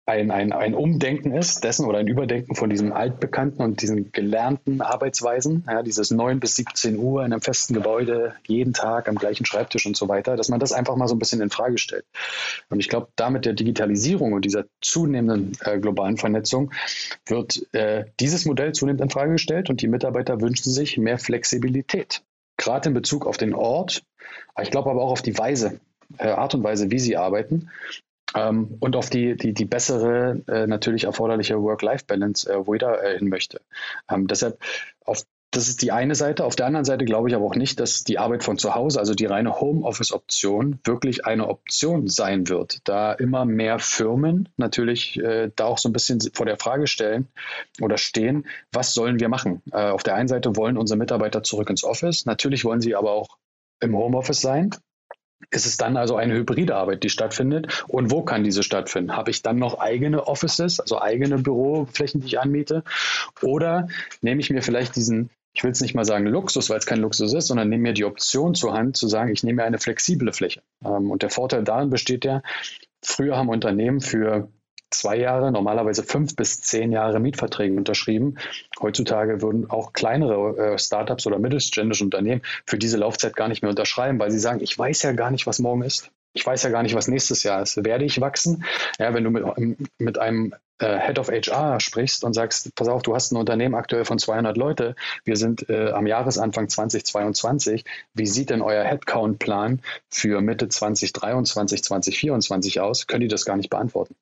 ein, 0.08 0.30
ein, 0.30 0.52
ein 0.52 0.76
Umdenken 0.76 1.34
ist 1.34 1.64
dessen 1.64 1.86
oder 1.86 1.98
ein 1.98 2.08
Überdenken 2.08 2.54
von 2.54 2.70
diesem 2.70 2.94
altbekannten 2.94 3.64
und 3.64 3.82
diesen 3.82 4.12
gelernten 4.12 4.82
Arbeitsweisen, 4.82 5.66
ja, 5.68 5.82
dieses 5.82 6.12
9 6.12 6.40
bis 6.40 6.56
17 6.58 6.98
Uhr 7.00 7.26
in 7.26 7.34
einem 7.34 7.42
festen 7.42 7.74
Gebäude, 7.74 8.36
jeden 8.46 8.74
Tag 8.74 9.10
am 9.10 9.16
gleichen 9.16 9.46
Schreibtisch 9.46 9.88
und 9.88 9.98
so 9.98 10.08
weiter, 10.08 10.36
dass 10.36 10.50
man 10.50 10.60
das 10.60 10.74
einfach 10.74 10.96
mal 10.96 11.08
so 11.08 11.16
ein 11.16 11.20
bisschen 11.20 11.42
in 11.42 11.50
Frage 11.50 11.80
stellt. 11.80 12.06
Und 12.70 12.80
ich 12.80 12.90
glaube, 12.90 13.08
da 13.16 13.32
mit 13.32 13.46
der 13.46 13.54
Digitalisierung 13.54 14.34
und 14.34 14.46
dieser 14.46 14.66
zunehmenden 14.80 15.58
äh, 15.62 15.80
globalen 15.80 16.18
Vernetzung 16.18 16.72
wird 17.26 17.66
äh, 17.74 18.06
dieses 18.20 18.46
Modell 18.46 18.74
zunehmend 18.74 19.02
in 19.02 19.10
Frage 19.10 19.32
gestellt 19.32 19.72
und 19.72 19.82
die 19.82 19.88
Mitarbeiter 19.88 20.40
wünschen 20.40 20.72
sich 20.72 21.00
mehr 21.00 21.18
Flexibilität. 21.18 22.22
Gerade 22.58 22.90
in 22.90 22.94
Bezug 22.94 23.26
auf 23.26 23.38
den 23.38 23.56
Ort, 23.56 24.04
ich 24.62 24.70
glaube 24.70 24.92
aber 24.92 25.02
auch 25.02 25.12
auf 25.12 25.24
die 25.24 25.38
Weise, 25.38 25.80
äh, 26.20 26.28
Art 26.28 26.54
und 26.54 26.64
Weise, 26.64 26.92
wie 26.92 27.00
sie 27.00 27.18
arbeiten 27.18 27.72
ähm, 28.36 28.78
und 28.80 28.96
auf 28.96 29.10
die, 29.10 29.36
die, 29.36 29.54
die 29.54 29.66
bessere, 29.66 30.44
äh, 30.48 30.68
natürlich 30.68 31.06
erforderliche 31.06 31.62
Work-Life-Balance, 31.62 32.52
äh, 32.52 32.68
wo 32.68 32.74
jeder 32.74 33.04
äh, 33.04 33.18
hin 33.18 33.30
möchte. 33.30 33.62
Ähm, 34.10 34.28
deshalb, 34.28 34.60
auf, 35.06 35.24
das 35.52 35.70
ist 35.70 35.82
die 35.82 35.94
eine 35.94 36.16
Seite. 36.16 36.44
Auf 36.44 36.58
der 36.58 36.66
anderen 36.66 36.84
Seite 36.84 37.06
glaube 37.06 37.30
ich 37.30 37.36
aber 37.36 37.46
auch 37.46 37.56
nicht, 37.56 37.80
dass 37.80 38.04
die 38.04 38.20
Arbeit 38.20 38.44
von 38.44 38.58
zu 38.58 38.76
Hause, 38.76 39.00
also 39.00 39.14
die 39.14 39.26
reine 39.26 39.62
Homeoffice-Option, 39.62 40.80
wirklich 40.84 41.26
eine 41.26 41.48
Option 41.48 42.08
sein 42.08 42.50
wird, 42.50 42.80
da 42.84 43.14
immer 43.14 43.46
mehr 43.46 43.80
Firmen 43.80 44.50
natürlich 44.58 45.18
äh, 45.18 45.52
da 45.56 45.66
auch 45.66 45.78
so 45.78 45.88
ein 45.88 45.94
bisschen 45.94 46.20
vor 46.34 46.46
der 46.46 46.58
Frage 46.58 46.88
stellen 46.88 47.30
oder 47.80 47.98
stehen, 47.98 48.48
was 48.74 48.94
sollen 48.94 49.22
wir 49.22 49.30
machen? 49.30 49.62
Äh, 49.72 49.92
auf 49.92 50.04
der 50.04 50.16
einen 50.16 50.28
Seite 50.28 50.58
wollen 50.58 50.78
unsere 50.78 50.98
Mitarbeiter 50.98 51.42
zurück 51.42 51.70
ins 51.70 51.86
Office, 51.86 52.26
natürlich 52.26 52.66
wollen 52.66 52.82
sie 52.82 52.96
aber 52.96 53.12
auch 53.12 53.38
im 53.80 53.96
Homeoffice 53.96 54.42
sein 54.42 54.72
ist 55.52 55.66
es 55.66 55.78
dann 55.78 55.98
also 55.98 56.16
eine 56.16 56.34
hybride 56.34 56.76
Arbeit, 56.76 57.04
die 57.04 57.10
stattfindet? 57.10 57.86
Und 57.88 58.12
wo 58.12 58.24
kann 58.24 58.44
diese 58.44 58.64
stattfinden? 58.64 59.16
Habe 59.16 59.32
ich 59.32 59.42
dann 59.42 59.58
noch 59.58 59.80
eigene 59.80 60.28
Offices, 60.28 60.80
also 60.80 61.02
eigene 61.02 61.38
Büroflächen, 61.38 62.22
die 62.22 62.28
ich 62.28 62.40
anmiete? 62.40 62.84
Oder 63.42 63.88
nehme 64.22 64.42
ich 64.42 64.50
mir 64.50 64.62
vielleicht 64.62 64.96
diesen, 64.96 65.30
ich 65.54 65.64
will 65.64 65.72
es 65.72 65.82
nicht 65.82 65.96
mal 65.96 66.06
sagen 66.06 66.26
Luxus, 66.26 66.70
weil 66.70 66.78
es 66.78 66.86
kein 66.86 67.00
Luxus 67.00 67.34
ist, 67.34 67.48
sondern 67.48 67.70
nehme 67.70 67.84
mir 67.84 67.94
die 67.94 68.06
Option 68.06 68.56
zur 68.56 68.74
Hand, 68.74 68.98
zu 68.98 69.08
sagen, 69.08 69.32
ich 69.32 69.44
nehme 69.44 69.58
mir 69.58 69.66
eine 69.66 69.80
flexible 69.80 70.34
Fläche. 70.34 70.62
Ähm, 70.84 71.12
und 71.12 71.22
der 71.22 71.30
Vorteil 71.30 71.64
darin 71.64 71.90
besteht 71.90 72.26
ja, 72.26 72.42
früher 73.02 73.38
haben 73.38 73.50
Unternehmen 73.50 74.02
für 74.02 74.50
zwei 75.00 75.18
Jahre, 75.18 75.52
normalerweise 75.52 76.04
fünf 76.04 76.36
bis 76.36 76.62
zehn 76.62 76.92
Jahre 76.92 77.20
Mietverträge 77.20 77.76
unterschrieben. 77.76 78.38
Heutzutage 78.82 79.42
würden 79.42 79.70
auch 79.70 79.94
kleinere 79.94 80.74
äh, 80.74 80.78
Startups 80.78 81.28
oder 81.28 81.40
mittelständische 81.40 82.04
Unternehmen 82.04 82.42
für 82.66 82.78
diese 82.78 82.98
Laufzeit 82.98 83.36
gar 83.36 83.48
nicht 83.48 83.62
mehr 83.62 83.70
unterschreiben, 83.70 84.20
weil 84.20 84.32
sie 84.32 84.40
sagen, 84.40 84.60
ich 84.62 84.78
weiß 84.78 85.04
ja 85.04 85.14
gar 85.14 85.32
nicht, 85.32 85.48
was 85.48 85.60
morgen 85.60 85.84
ist. 85.84 86.12
Ich 86.34 86.46
weiß 86.46 86.64
ja 86.64 86.70
gar 86.70 86.84
nicht, 86.84 86.96
was 86.96 87.08
nächstes 87.08 87.44
Jahr 87.44 87.62
ist. 87.62 87.84
Werde 87.84 88.04
ich 88.04 88.20
wachsen? 88.20 88.66
Ja, 89.00 89.14
wenn 89.14 89.24
du 89.24 89.30
mit, 89.30 89.46
mit 89.98 90.20
einem 90.20 90.54
Head 90.80 91.20
of 91.20 91.30
HR 91.30 91.80
sprichst 91.80 92.24
und 92.24 92.34
sagst, 92.34 92.76
pass 92.76 92.88
auf, 92.88 93.02
du 93.02 93.16
hast 93.16 93.32
ein 93.32 93.38
Unternehmen 93.38 93.76
aktuell 93.76 94.06
von 94.06 94.20
200 94.20 94.58
Leute, 94.58 94.96
wir 95.24 95.38
sind 95.38 95.70
äh, 95.70 95.92
am 95.92 96.06
Jahresanfang 96.06 96.68
2022, 96.68 97.86
wie 98.14 98.26
sieht 98.26 98.50
denn 98.50 98.62
euer 98.62 98.84
Headcount-Plan 98.84 99.82
für 100.10 100.42
Mitte 100.42 100.68
2023, 100.68 101.84
2024 101.84 102.80
aus? 102.82 103.08
Können 103.08 103.22
die 103.22 103.28
das 103.28 103.46
gar 103.46 103.56
nicht 103.56 103.70
beantworten. 103.70 104.16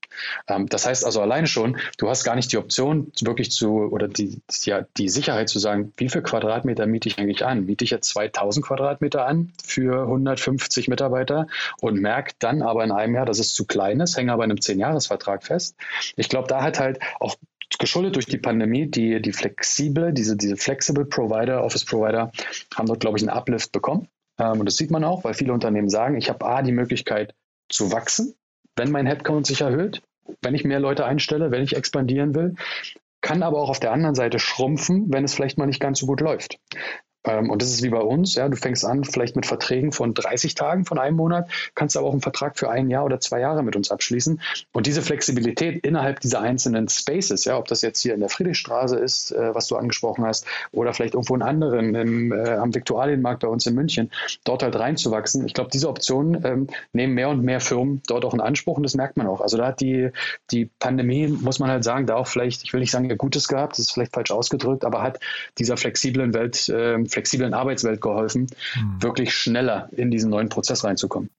Ähm, 0.48 0.68
das 0.68 0.86
heißt 0.86 1.06
also 1.06 1.22
alleine 1.22 1.48
schon, 1.48 1.78
du 1.98 2.10
hast 2.10 2.24
gar 2.24 2.36
nicht 2.36 2.52
die 2.52 2.58
Option, 2.58 3.12
wirklich 3.22 3.52
zu, 3.52 3.90
oder 3.92 4.08
die, 4.08 4.42
ja, 4.64 4.86
die 4.98 5.10
Sicherheit 5.10 5.50
zu 5.50 5.60
sagen, 5.60 5.94
wie 5.98 6.10
viel 6.10 6.22
Quadratmeter 6.22 6.86
miete 6.86 7.10
ich 7.10 7.18
eigentlich 7.18 7.46
an? 7.46 7.66
Miete 7.66 7.84
ich 7.84 7.92
jetzt 7.92 8.10
2000 8.10 8.66
Quadratmeter 8.66 9.26
an 9.26 9.52
für 9.64 10.04
150 10.04 10.88
Mitarbeiter 10.88 11.48
und 11.82 12.00
merke 12.00 12.34
dann 12.40 12.62
aber 12.62 12.84
in 12.84 12.92
einem 12.92 13.16
Jahr, 13.16 13.26
dass 13.26 13.40
es 13.40 13.54
zu 13.54 13.66
klein 13.66 14.00
ist, 14.00 14.18
hänge 14.18 14.34
aber 14.34 14.44
in 14.44 14.52
einem 14.52 14.60
10-Jahres-Vertrag 14.60 15.44
fest. 15.44 15.76
Ich 16.16 16.30
glaube, 16.30 16.43
da 16.48 16.64
hat 16.64 16.80
halt 16.80 17.00
auch 17.20 17.36
geschuldet 17.80 18.16
durch 18.16 18.26
die 18.26 18.38
Pandemie, 18.38 18.88
die, 18.88 19.22
die 19.22 19.34
flexible, 19.34 20.14
diese, 20.14 20.38
diese 20.38 20.58
flexible 20.58 21.06
Provider, 21.06 21.64
Office 21.64 21.86
Provider, 21.86 22.32
haben 22.76 22.88
dort, 22.88 23.00
glaube 23.00 23.18
ich, 23.18 23.24
einen 23.24 23.36
Uplift 23.36 23.72
bekommen. 23.72 24.08
Ähm, 24.40 24.60
und 24.60 24.66
das 24.66 24.76
sieht 24.76 24.92
man 24.92 25.04
auch, 25.04 25.24
weil 25.24 25.34
viele 25.34 25.54
Unternehmen 25.54 25.90
sagen, 25.90 26.16
ich 26.16 26.30
habe 26.30 26.46
A, 26.46 26.62
die 26.62 26.72
Möglichkeit 26.72 27.34
zu 27.70 27.92
wachsen, 27.92 28.36
wenn 28.76 28.92
mein 28.92 29.08
Headcount 29.08 29.48
sich 29.48 29.62
erhöht, 29.62 30.02
wenn 30.42 30.56
ich 30.56 30.64
mehr 30.64 30.80
Leute 30.80 31.06
einstelle, 31.06 31.52
wenn 31.52 31.64
ich 31.64 31.76
expandieren 31.76 32.34
will, 32.36 32.56
kann 33.22 33.44
aber 33.44 33.60
auch 33.60 33.70
auf 33.70 33.80
der 33.80 33.92
anderen 33.92 34.16
Seite 34.16 34.40
schrumpfen, 34.40 35.12
wenn 35.12 35.24
es 35.24 35.34
vielleicht 35.34 35.58
mal 35.58 35.66
nicht 35.66 35.80
ganz 35.80 36.00
so 36.00 36.06
gut 36.06 36.22
läuft. 36.22 36.60
Ähm, 37.26 37.50
und 37.50 37.62
das 37.62 37.70
ist 37.70 37.84
wie 37.84 37.90
bei 37.90 38.02
uns, 38.02 38.36
ja, 38.36 38.48
du 38.50 38.58
fängst 38.58 38.86
an 38.86 39.04
vielleicht 39.04 39.36
mit 39.36 39.46
Verträgen 39.46 39.92
von 39.92 40.14
30 40.14 40.56
Tagen 40.56 40.86
von 40.86 40.98
einem 40.98 41.16
Monat, 41.16 41.50
kannst 41.76 41.98
aber 41.98 42.08
auch 42.08 42.12
einen 42.12 42.22
Vertrag 42.22 42.58
für 42.58 42.70
ein 42.70 42.90
Jahr 42.90 43.06
oder 43.06 43.20
zwei 43.20 43.40
Jahre 43.40 43.64
mit 43.64 43.76
uns 43.76 43.92
abschließen. 43.92 44.42
Und 44.72 44.88
diese 44.88 45.02
Flexibilität 45.02 45.86
innerhalb 45.86 46.20
dieser 46.20 46.42
einzelnen 46.42 46.90
Spaces, 46.90 47.46
ja, 47.46 47.58
ob 47.58 47.68
das 47.68 47.82
jetzt 47.82 48.02
hier 48.02 48.14
in 48.14 48.20
der 48.20 48.30
Friedrichstraße 48.30 48.98
ist, 48.98 49.32
äh, 49.32 49.56
was 49.56 49.68
du 49.68 49.76
angesprochen 49.76 50.26
hast, 50.26 50.46
oder 50.72 50.94
vielleicht 50.94 51.14
irgendwo 51.14 51.36
in 51.36 51.42
anderen, 51.42 51.96
im, 51.96 52.32
äh, 52.32 52.50
am 52.52 52.74
Viktualienmarkt 52.74 53.42
bei 53.42 53.48
uns 53.48 53.66
in 53.66 53.76
München, 53.76 54.12
dort 54.44 54.64
halt 54.64 54.76
reinzuwachsen. 54.76 55.46
Ich 55.46 55.54
glaube, 55.54 55.70
diese 55.72 55.90
Optionen 55.90 56.44
ähm, 56.46 56.68
nehmen 56.92 57.14
mehr 57.14 57.30
und 57.30 57.44
mehr 57.44 57.60
Firmen 57.60 58.02
dort 58.08 58.26
auch 58.26 58.34
in 58.34 58.42
Anspruch 58.42 58.78
und 58.78 58.84
das 58.84 58.96
merkt 58.96 59.18
man 59.18 59.28
auch. 59.28 59.42
Also 59.42 59.58
da 59.58 59.68
hat 59.68 59.82
die, 59.82 60.10
die 60.52 60.70
Pandemie, 60.80 61.28
muss 61.28 61.60
man 61.60 61.70
halt 61.70 61.84
sagen, 61.84 62.06
da 62.06 62.16
auch 62.16 62.28
vielleicht, 62.28 62.64
ich 62.64 62.74
will 62.74 62.80
nicht 62.80 62.92
sagen, 62.92 63.10
ihr 63.10 63.16
Gutes 63.16 63.48
gehabt, 63.48 63.74
das 63.74 63.80
ist 63.80 63.92
vielleicht 63.94 64.14
falsch 64.14 64.32
ausgedrückt, 64.32 64.86
aber 64.86 65.02
hat 65.02 65.20
dieser 65.58 65.78
flexiblen 65.78 66.34
Welt 66.34 66.70
äh, 66.70 66.98
flexiblen 67.14 67.54
Arbeitswelt 67.54 68.02
geholfen, 68.02 68.48
mhm. 68.76 69.02
wirklich 69.02 69.34
schneller 69.34 69.90
in 69.92 70.12
diesen 70.12 70.30
neuen 70.30 70.50
Prozess 70.50 70.84
reinzukommen. 70.84 71.30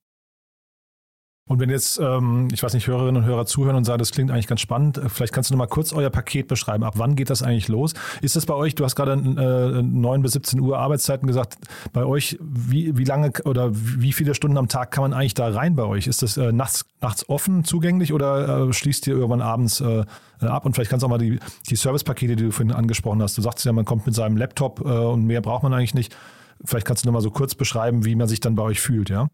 Und 1.47 1.59
wenn 1.59 1.69
jetzt, 1.69 1.99
ähm, 1.99 2.47
ich 2.51 2.63
weiß 2.63 2.73
nicht, 2.73 2.87
Hörerinnen 2.87 3.21
und 3.21 3.29
Hörer 3.29 3.45
zuhören 3.45 3.75
und 3.75 3.83
sagen, 3.83 3.99
das 3.99 4.09
klingt 4.11 4.31
eigentlich 4.31 4.47
ganz 4.47 4.61
spannend, 4.61 4.97
äh, 4.97 5.09
vielleicht 5.09 5.31
kannst 5.31 5.51
du 5.51 5.53
noch 5.53 5.59
mal 5.59 5.67
kurz 5.67 5.93
euer 5.93 6.09
Paket 6.09 6.47
beschreiben. 6.47 6.83
Ab 6.83 6.95
wann 6.97 7.15
geht 7.15 7.29
das 7.29 7.43
eigentlich 7.43 7.67
los? 7.67 7.93
Ist 8.23 8.35
das 8.35 8.47
bei 8.47 8.55
euch, 8.55 8.73
du 8.73 8.83
hast 8.83 8.95
gerade 8.95 9.11
äh, 9.11 9.83
9 9.83 10.23
bis 10.23 10.31
17 10.31 10.59
Uhr 10.59 10.79
Arbeitszeiten 10.79 11.27
gesagt, 11.27 11.57
bei 11.93 12.03
euch, 12.03 12.39
wie, 12.41 12.97
wie 12.97 13.03
lange 13.03 13.31
oder 13.43 13.69
wie 13.71 14.11
viele 14.11 14.33
Stunden 14.33 14.57
am 14.57 14.69
Tag 14.69 14.89
kann 14.89 15.03
man 15.03 15.13
eigentlich 15.13 15.35
da 15.35 15.47
rein 15.49 15.75
bei 15.75 15.83
euch? 15.83 16.07
Ist 16.07 16.23
das 16.23 16.35
äh, 16.35 16.51
nachts, 16.51 16.83
nachts 16.99 17.29
offen 17.29 17.63
zugänglich 17.63 18.11
oder 18.11 18.67
äh, 18.67 18.73
schließt 18.73 19.05
ihr 19.05 19.13
irgendwann 19.13 19.41
abends 19.41 19.81
äh, 19.81 20.03
äh, 20.41 20.45
ab? 20.47 20.65
Und 20.65 20.73
vielleicht 20.73 20.89
kannst 20.89 21.03
du 21.03 21.05
auch 21.05 21.11
mal 21.11 21.19
die, 21.19 21.37
die 21.69 21.75
Servicepakete, 21.75 22.35
die 22.37 22.45
du 22.45 22.51
vorhin 22.51 22.73
angesprochen 22.73 23.21
hast, 23.21 23.37
du 23.37 23.43
sagst 23.43 23.63
ja, 23.65 23.71
man 23.71 23.85
kommt 23.85 24.07
mit 24.07 24.15
seinem 24.15 24.35
Laptop 24.35 24.79
äh, 24.79 24.89
und 24.89 25.25
mehr 25.25 25.41
braucht 25.41 25.61
man 25.61 25.75
eigentlich 25.75 25.93
nicht. 25.93 26.17
Vielleicht 26.63 26.87
kannst 26.87 27.03
du 27.03 27.07
noch 27.07 27.13
mal 27.13 27.21
so 27.21 27.29
kurz 27.29 27.53
beschreiben, 27.53 28.03
wie 28.03 28.15
man 28.15 28.27
sich 28.27 28.39
dann 28.39 28.55
bei 28.55 28.63
euch 28.63 28.81
fühlt, 28.81 29.11
ja? 29.11 29.27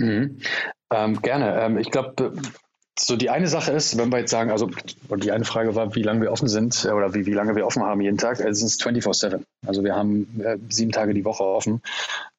Mhm. 0.00 0.38
Ähm, 0.92 1.22
gerne. 1.22 1.60
Ähm, 1.60 1.78
ich 1.78 1.90
glaube, 1.90 2.32
so 2.98 3.16
die 3.16 3.30
eine 3.30 3.46
Sache 3.46 3.72
ist, 3.72 3.96
wenn 3.96 4.10
wir 4.10 4.18
jetzt 4.18 4.30
sagen, 4.30 4.50
also 4.50 4.70
die 5.16 5.32
eine 5.32 5.44
Frage 5.44 5.74
war, 5.74 5.94
wie 5.94 6.02
lange 6.02 6.22
wir 6.22 6.32
offen 6.32 6.48
sind 6.48 6.84
äh, 6.84 6.90
oder 6.90 7.14
wie, 7.14 7.26
wie 7.26 7.32
lange 7.32 7.54
wir 7.54 7.66
offen 7.66 7.82
haben 7.82 8.00
jeden 8.00 8.18
Tag. 8.18 8.40
Es 8.40 8.62
ist 8.62 8.84
24-7. 8.84 9.42
Also 9.66 9.84
wir 9.84 9.94
haben 9.94 10.40
äh, 10.42 10.58
sieben 10.68 10.92
Tage 10.92 11.14
die 11.14 11.24
Woche 11.24 11.44
offen. 11.44 11.82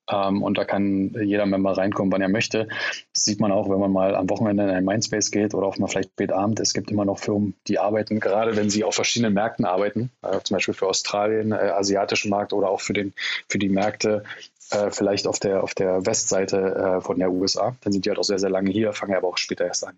Ähm, 0.09 0.43
und 0.43 0.57
da 0.57 0.65
kann 0.65 1.15
jeder 1.23 1.45
Member 1.45 1.77
reinkommen, 1.77 2.11
wann 2.11 2.21
er 2.21 2.29
möchte. 2.29 2.67
Das 3.13 3.23
sieht 3.23 3.39
man 3.39 3.51
auch, 3.51 3.69
wenn 3.69 3.79
man 3.79 3.91
mal 3.91 4.15
am 4.15 4.29
Wochenende 4.29 4.63
in 4.63 4.69
ein 4.69 4.85
Mindspace 4.85 5.31
geht 5.31 5.53
oder 5.53 5.67
auch 5.67 5.77
mal 5.77 5.87
vielleicht 5.87 6.11
spät 6.11 6.31
Abend. 6.31 6.59
Es 6.59 6.73
gibt 6.73 6.91
immer 6.91 7.05
noch 7.05 7.19
Firmen, 7.19 7.55
die 7.67 7.79
arbeiten, 7.79 8.19
gerade 8.19 8.55
wenn 8.55 8.69
sie 8.69 8.83
auf 8.83 8.95
verschiedenen 8.95 9.33
Märkten 9.33 9.65
arbeiten, 9.65 10.11
äh, 10.21 10.39
zum 10.43 10.55
Beispiel 10.55 10.73
für 10.73 10.87
Australien, 10.87 11.51
äh, 11.51 11.55
asiatischen 11.55 12.29
Markt 12.29 12.53
oder 12.53 12.69
auch 12.69 12.81
für, 12.81 12.93
den, 12.93 13.13
für 13.47 13.59
die 13.59 13.69
Märkte 13.69 14.23
äh, 14.71 14.91
vielleicht 14.91 15.27
auf 15.27 15.39
der, 15.39 15.63
auf 15.63 15.73
der 15.73 16.05
Westseite 16.05 16.57
äh, 16.57 17.01
von 17.01 17.19
der 17.19 17.31
USA. 17.31 17.75
Dann 17.81 17.93
sind 17.93 18.05
die 18.05 18.09
halt 18.09 18.19
auch 18.19 18.23
sehr, 18.23 18.39
sehr 18.39 18.49
lange 18.49 18.71
hier, 18.71 18.93
fangen 18.93 19.15
aber 19.15 19.27
auch 19.27 19.37
später 19.37 19.65
erst 19.65 19.85
an. 19.85 19.97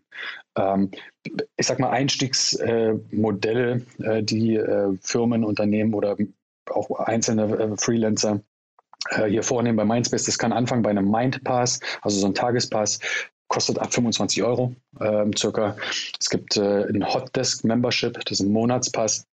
Ähm, 0.58 0.92
ich 1.56 1.68
sag 1.68 1.80
mal, 1.80 1.90
Einstiegsmodelle, 1.90 3.82
äh, 4.00 4.24
die 4.24 4.56
äh, 4.56 4.98
Firmen, 5.02 5.44
Unternehmen 5.44 5.94
oder 5.94 6.18
auch 6.70 6.90
einzelne 7.00 7.58
äh, 7.58 7.78
Freelancer 7.78 8.42
hier 9.28 9.44
vornehmen 9.44 9.76
bei 9.76 9.84
Mindspace, 9.84 10.24
das 10.24 10.38
kann 10.38 10.54
anfangen 10.54 10.82
bei 10.82 10.90
einem 10.90 11.12
Mindpass, 11.12 11.82
also 12.04 12.20
so 12.22 12.26
ein 12.26 12.34
Tagespass, 12.34 13.00
kostet 13.50 13.78
ab 13.78 13.94
25 13.94 14.42
Euro 14.44 14.74
ähm, 15.00 15.36
circa. 15.38 15.76
Es 16.20 16.30
gibt 16.30 16.58
äh, 16.58 16.88
ein 16.88 17.06
Hotdesk 17.06 17.64
Membership, 17.64 18.14
das 18.26 18.40
ist 18.40 18.46
ein 18.46 18.52
Monatspass. 18.52 19.28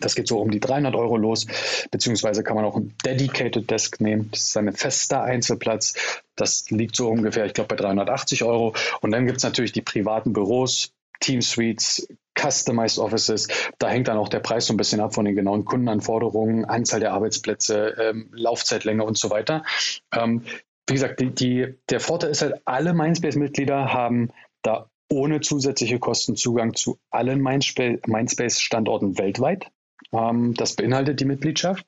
Das 0.00 0.14
geht 0.16 0.26
so 0.26 0.40
um 0.40 0.50
die 0.50 0.60
300 0.60 0.96
Euro 0.96 1.16
los, 1.16 1.46
beziehungsweise 1.90 2.42
kann 2.42 2.56
man 2.56 2.64
auch 2.64 2.76
ein 2.76 2.94
Dedicated 3.04 3.70
Desk 3.70 4.00
nehmen. 4.00 4.30
Das 4.32 4.42
ist 4.42 4.56
ein 4.56 4.72
fester 4.72 5.22
Einzelplatz. 5.22 5.94
Das 6.34 6.68
liegt 6.70 6.96
so 6.96 7.08
ungefähr, 7.08 7.46
ich 7.46 7.54
glaube, 7.54 7.68
bei 7.68 7.76
380 7.76 8.42
Euro. 8.42 8.74
Und 9.00 9.12
dann 9.12 9.26
gibt 9.26 9.38
es 9.38 9.44
natürlich 9.44 9.72
die 9.72 9.82
privaten 9.82 10.32
Büros, 10.32 10.92
Team 11.20 11.40
Suites, 11.40 12.08
Customized 12.38 12.98
Offices. 12.98 13.48
Da 13.78 13.88
hängt 13.88 14.08
dann 14.08 14.18
auch 14.18 14.28
der 14.28 14.40
Preis 14.40 14.66
so 14.66 14.74
ein 14.74 14.76
bisschen 14.76 15.00
ab 15.00 15.14
von 15.14 15.24
den 15.24 15.36
genauen 15.36 15.64
Kundenanforderungen, 15.64 16.64
Anzahl 16.64 17.00
der 17.00 17.12
Arbeitsplätze, 17.12 17.96
ähm, 17.98 18.30
Laufzeitlänge 18.32 19.04
und 19.04 19.16
so 19.16 19.30
weiter. 19.30 19.64
Ähm, 20.12 20.42
wie 20.88 20.94
gesagt, 20.94 21.20
die, 21.20 21.30
die, 21.30 21.74
der 21.90 22.00
Vorteil 22.00 22.30
ist 22.30 22.42
halt, 22.42 22.60
alle 22.64 22.92
Mindspace-Mitglieder 22.92 23.92
haben 23.92 24.30
da 24.62 24.90
ohne 25.10 25.40
zusätzliche 25.40 25.98
Kosten 25.98 26.36
Zugang 26.36 26.74
zu 26.74 26.98
allen 27.10 27.40
Mindspace-Standorten 27.40 29.18
weltweit. 29.18 29.70
Ähm, 30.12 30.54
das 30.54 30.74
beinhaltet 30.74 31.20
die 31.20 31.24
Mitgliedschaft. 31.24 31.84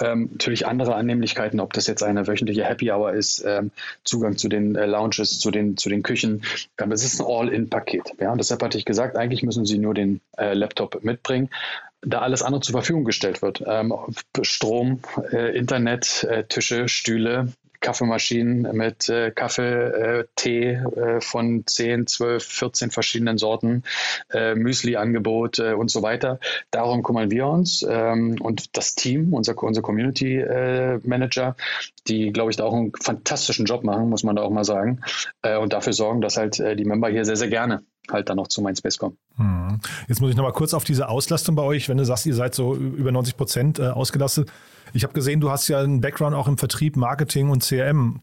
Ähm, 0.00 0.30
natürlich 0.32 0.66
andere 0.66 0.94
Annehmlichkeiten, 0.94 1.60
ob 1.60 1.72
das 1.72 1.86
jetzt 1.86 2.02
eine 2.02 2.26
wöchentliche 2.26 2.64
Happy 2.64 2.90
Hour 2.90 3.12
ist, 3.12 3.44
ähm, 3.46 3.70
Zugang 4.04 4.36
zu 4.36 4.48
den 4.48 4.74
äh, 4.74 4.86
Lounges, 4.86 5.38
zu 5.38 5.50
den, 5.50 5.76
zu 5.76 5.88
den 5.88 6.02
Küchen. 6.02 6.42
Ähm, 6.78 6.92
es 6.92 7.04
ist 7.04 7.20
ein 7.20 7.26
All-In-Paket. 7.26 8.14
Ja? 8.20 8.32
Und 8.32 8.38
deshalb 8.38 8.62
hatte 8.62 8.78
ich 8.78 8.84
gesagt, 8.84 9.16
eigentlich 9.16 9.42
müssen 9.42 9.64
Sie 9.64 9.78
nur 9.78 9.94
den 9.94 10.20
äh, 10.36 10.54
Laptop 10.54 11.02
mitbringen 11.04 11.50
da 12.04 12.20
alles 12.20 12.42
andere 12.42 12.60
zur 12.62 12.72
Verfügung 12.72 13.04
gestellt 13.04 13.42
wird. 13.42 13.62
Ähm, 13.64 13.94
Strom, 14.42 15.00
äh, 15.30 15.56
Internet, 15.56 16.24
äh, 16.24 16.44
Tische, 16.44 16.88
Stühle, 16.88 17.52
Kaffeemaschinen 17.82 18.74
mit 18.74 19.10
äh, 19.10 19.30
Kaffee, 19.32 20.20
äh, 20.20 20.24
Tee 20.36 20.70
äh, 20.70 21.20
von 21.20 21.64
10, 21.66 22.06
12, 22.06 22.42
14 22.42 22.90
verschiedenen 22.90 23.36
Sorten, 23.36 23.82
äh, 24.32 24.54
Müsli-Angebot 24.54 25.58
äh, 25.58 25.74
und 25.74 25.90
so 25.90 26.02
weiter. 26.02 26.38
Darum 26.70 27.02
kümmern 27.02 27.30
wir 27.30 27.46
uns 27.46 27.84
ähm, 27.86 28.36
und 28.40 28.76
das 28.76 28.94
Team, 28.94 29.34
unser, 29.34 29.60
unser 29.62 29.82
Community 29.82 30.38
äh, 30.38 31.00
Manager, 31.02 31.56
die, 32.06 32.32
glaube 32.32 32.50
ich, 32.50 32.56
da 32.56 32.64
auch 32.64 32.72
einen 32.72 32.92
fantastischen 33.00 33.66
Job 33.66 33.84
machen, 33.84 34.08
muss 34.08 34.22
man 34.22 34.36
da 34.36 34.42
auch 34.42 34.50
mal 34.50 34.64
sagen, 34.64 35.00
und 35.60 35.72
dafür 35.72 35.92
sorgen, 35.92 36.20
dass 36.20 36.36
halt 36.36 36.58
die 36.58 36.84
Member 36.84 37.08
hier 37.08 37.24
sehr, 37.24 37.36
sehr 37.36 37.48
gerne 37.48 37.84
halt 38.10 38.28
dann 38.28 38.36
noch 38.36 38.48
zu 38.48 38.60
Mindspace 38.60 38.98
kommen. 38.98 39.16
Hm. 39.36 39.80
Jetzt 40.08 40.20
muss 40.20 40.30
ich 40.30 40.36
nochmal 40.36 40.52
kurz 40.52 40.74
auf 40.74 40.82
diese 40.82 41.08
Auslastung 41.08 41.54
bei 41.54 41.62
euch, 41.62 41.88
wenn 41.88 41.98
du 41.98 42.04
sagst, 42.04 42.26
ihr 42.26 42.34
seid 42.34 42.54
so 42.54 42.74
über 42.74 43.12
90 43.12 43.36
Prozent 43.36 43.80
ausgelastet. 43.80 44.50
Ich 44.92 45.04
habe 45.04 45.14
gesehen, 45.14 45.40
du 45.40 45.50
hast 45.50 45.68
ja 45.68 45.80
einen 45.80 46.00
Background 46.00 46.34
auch 46.34 46.48
im 46.48 46.58
Vertrieb, 46.58 46.96
Marketing 46.96 47.50
und 47.50 47.62
CRM. 47.62 48.20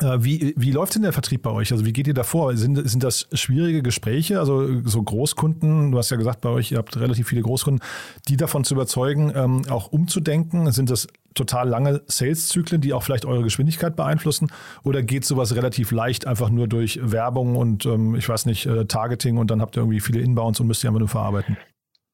Äh, 0.00 0.18
wie, 0.20 0.54
wie 0.56 0.72
läuft 0.72 0.94
denn 0.94 1.02
der 1.02 1.12
Vertrieb 1.12 1.42
bei 1.42 1.50
euch? 1.50 1.72
Also 1.72 1.84
wie 1.84 1.92
geht 1.92 2.06
ihr 2.06 2.14
da 2.14 2.24
vor? 2.24 2.56
Sind, 2.56 2.88
sind 2.88 3.02
das 3.02 3.28
schwierige 3.32 3.82
Gespräche? 3.82 4.38
Also 4.40 4.80
so 4.82 5.02
Großkunden, 5.02 5.92
du 5.92 5.98
hast 5.98 6.10
ja 6.10 6.16
gesagt, 6.16 6.40
bei 6.40 6.48
euch, 6.48 6.72
ihr 6.72 6.78
habt 6.78 6.96
relativ 6.96 7.28
viele 7.28 7.42
Großkunden, 7.42 7.84
die 8.28 8.36
davon 8.36 8.64
zu 8.64 8.74
überzeugen, 8.74 9.32
ähm, 9.34 9.62
auch 9.68 9.88
umzudenken? 9.92 10.70
Sind 10.72 10.90
das 10.90 11.06
total 11.34 11.68
lange 11.68 12.02
Sales-Zyklen, 12.06 12.80
die 12.80 12.92
auch 12.92 13.02
vielleicht 13.02 13.24
eure 13.24 13.42
Geschwindigkeit 13.42 13.94
beeinflussen? 13.96 14.50
Oder 14.82 15.02
geht 15.02 15.24
sowas 15.24 15.54
relativ 15.54 15.90
leicht 15.90 16.26
einfach 16.26 16.50
nur 16.50 16.68
durch 16.68 17.00
Werbung 17.02 17.56
und 17.56 17.86
ähm, 17.86 18.14
ich 18.16 18.28
weiß 18.28 18.46
nicht, 18.46 18.66
äh, 18.66 18.86
Targeting 18.86 19.36
und 19.38 19.50
dann 19.50 19.60
habt 19.60 19.76
ihr 19.76 19.80
irgendwie 19.80 20.00
viele 20.00 20.20
Inbounds 20.20 20.60
und 20.60 20.66
müsst 20.66 20.84
ihr 20.84 20.90
einfach 20.90 21.00
nur 21.00 21.08
verarbeiten? 21.08 21.56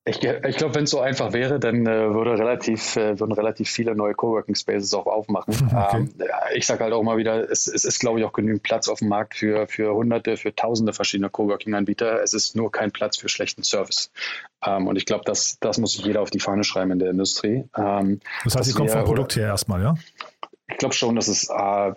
Ich, 0.07 0.25
ich 0.25 0.57
glaube, 0.57 0.75
wenn 0.75 0.85
es 0.85 0.91
so 0.91 1.01
einfach 1.01 1.35
wäre, 1.35 1.61
dann 1.61 1.87
äh, 1.87 2.15
würde 2.15 2.33
relativ, 2.39 2.97
äh, 2.97 3.21
würden 3.21 3.33
relativ 3.33 3.69
viele 3.69 3.95
neue 3.95 4.15
Coworking 4.15 4.55
Spaces 4.55 4.95
auch 4.95 5.07
aufmachen. 5.07 5.55
Okay. 5.71 5.97
Ähm, 5.99 6.15
ich 6.55 6.67
sage 6.67 6.83
halt 6.85 6.93
auch 6.93 7.03
mal 7.03 7.17
wieder, 7.17 7.49
es, 7.51 7.67
es 7.67 7.85
ist, 7.85 8.01
glaube 8.01 8.19
ich, 8.19 8.25
auch 8.25 8.33
genügend 8.33 8.63
Platz 8.63 8.89
auf 8.89 8.99
dem 9.01 9.09
Markt 9.09 9.37
für, 9.37 9.67
für 9.69 9.95
hunderte, 9.95 10.37
für 10.37 10.55
tausende 10.55 10.93
verschiedene 10.93 11.31
Coworking-Anbieter. 11.31 12.23
Es 12.23 12.33
ist 12.33 12.57
nur 12.57 12.73
kein 12.73 12.91
Platz 12.91 13.19
für 13.19 13.29
schlechten 13.29 13.63
Service. 13.63 14.11
Ähm, 14.65 14.87
und 14.87 14.97
ich 14.97 15.07
glaube, 15.07 15.25
das, 15.25 15.59
das 15.61 15.79
muss 15.79 15.93
sich 15.93 16.05
jeder 16.05 16.23
auf 16.23 16.31
die 16.31 16.41
Fahne 16.41 16.65
schreiben 16.65 16.91
in 16.93 16.99
der 16.99 17.11
Industrie. 17.11 17.69
Ähm, 17.77 18.21
das 18.45 18.57
heißt, 18.57 18.65
sie 18.71 18.75
kommt 18.75 18.91
vom 18.91 19.05
Produkt 19.05 19.37
her 19.37 19.47
erstmal, 19.47 19.83
ja? 19.83 19.95
Ich 20.69 20.79
glaube 20.79 20.95
schon, 20.95 21.15
dass 21.15 21.29
es 21.29 21.49
äh, 21.49 21.93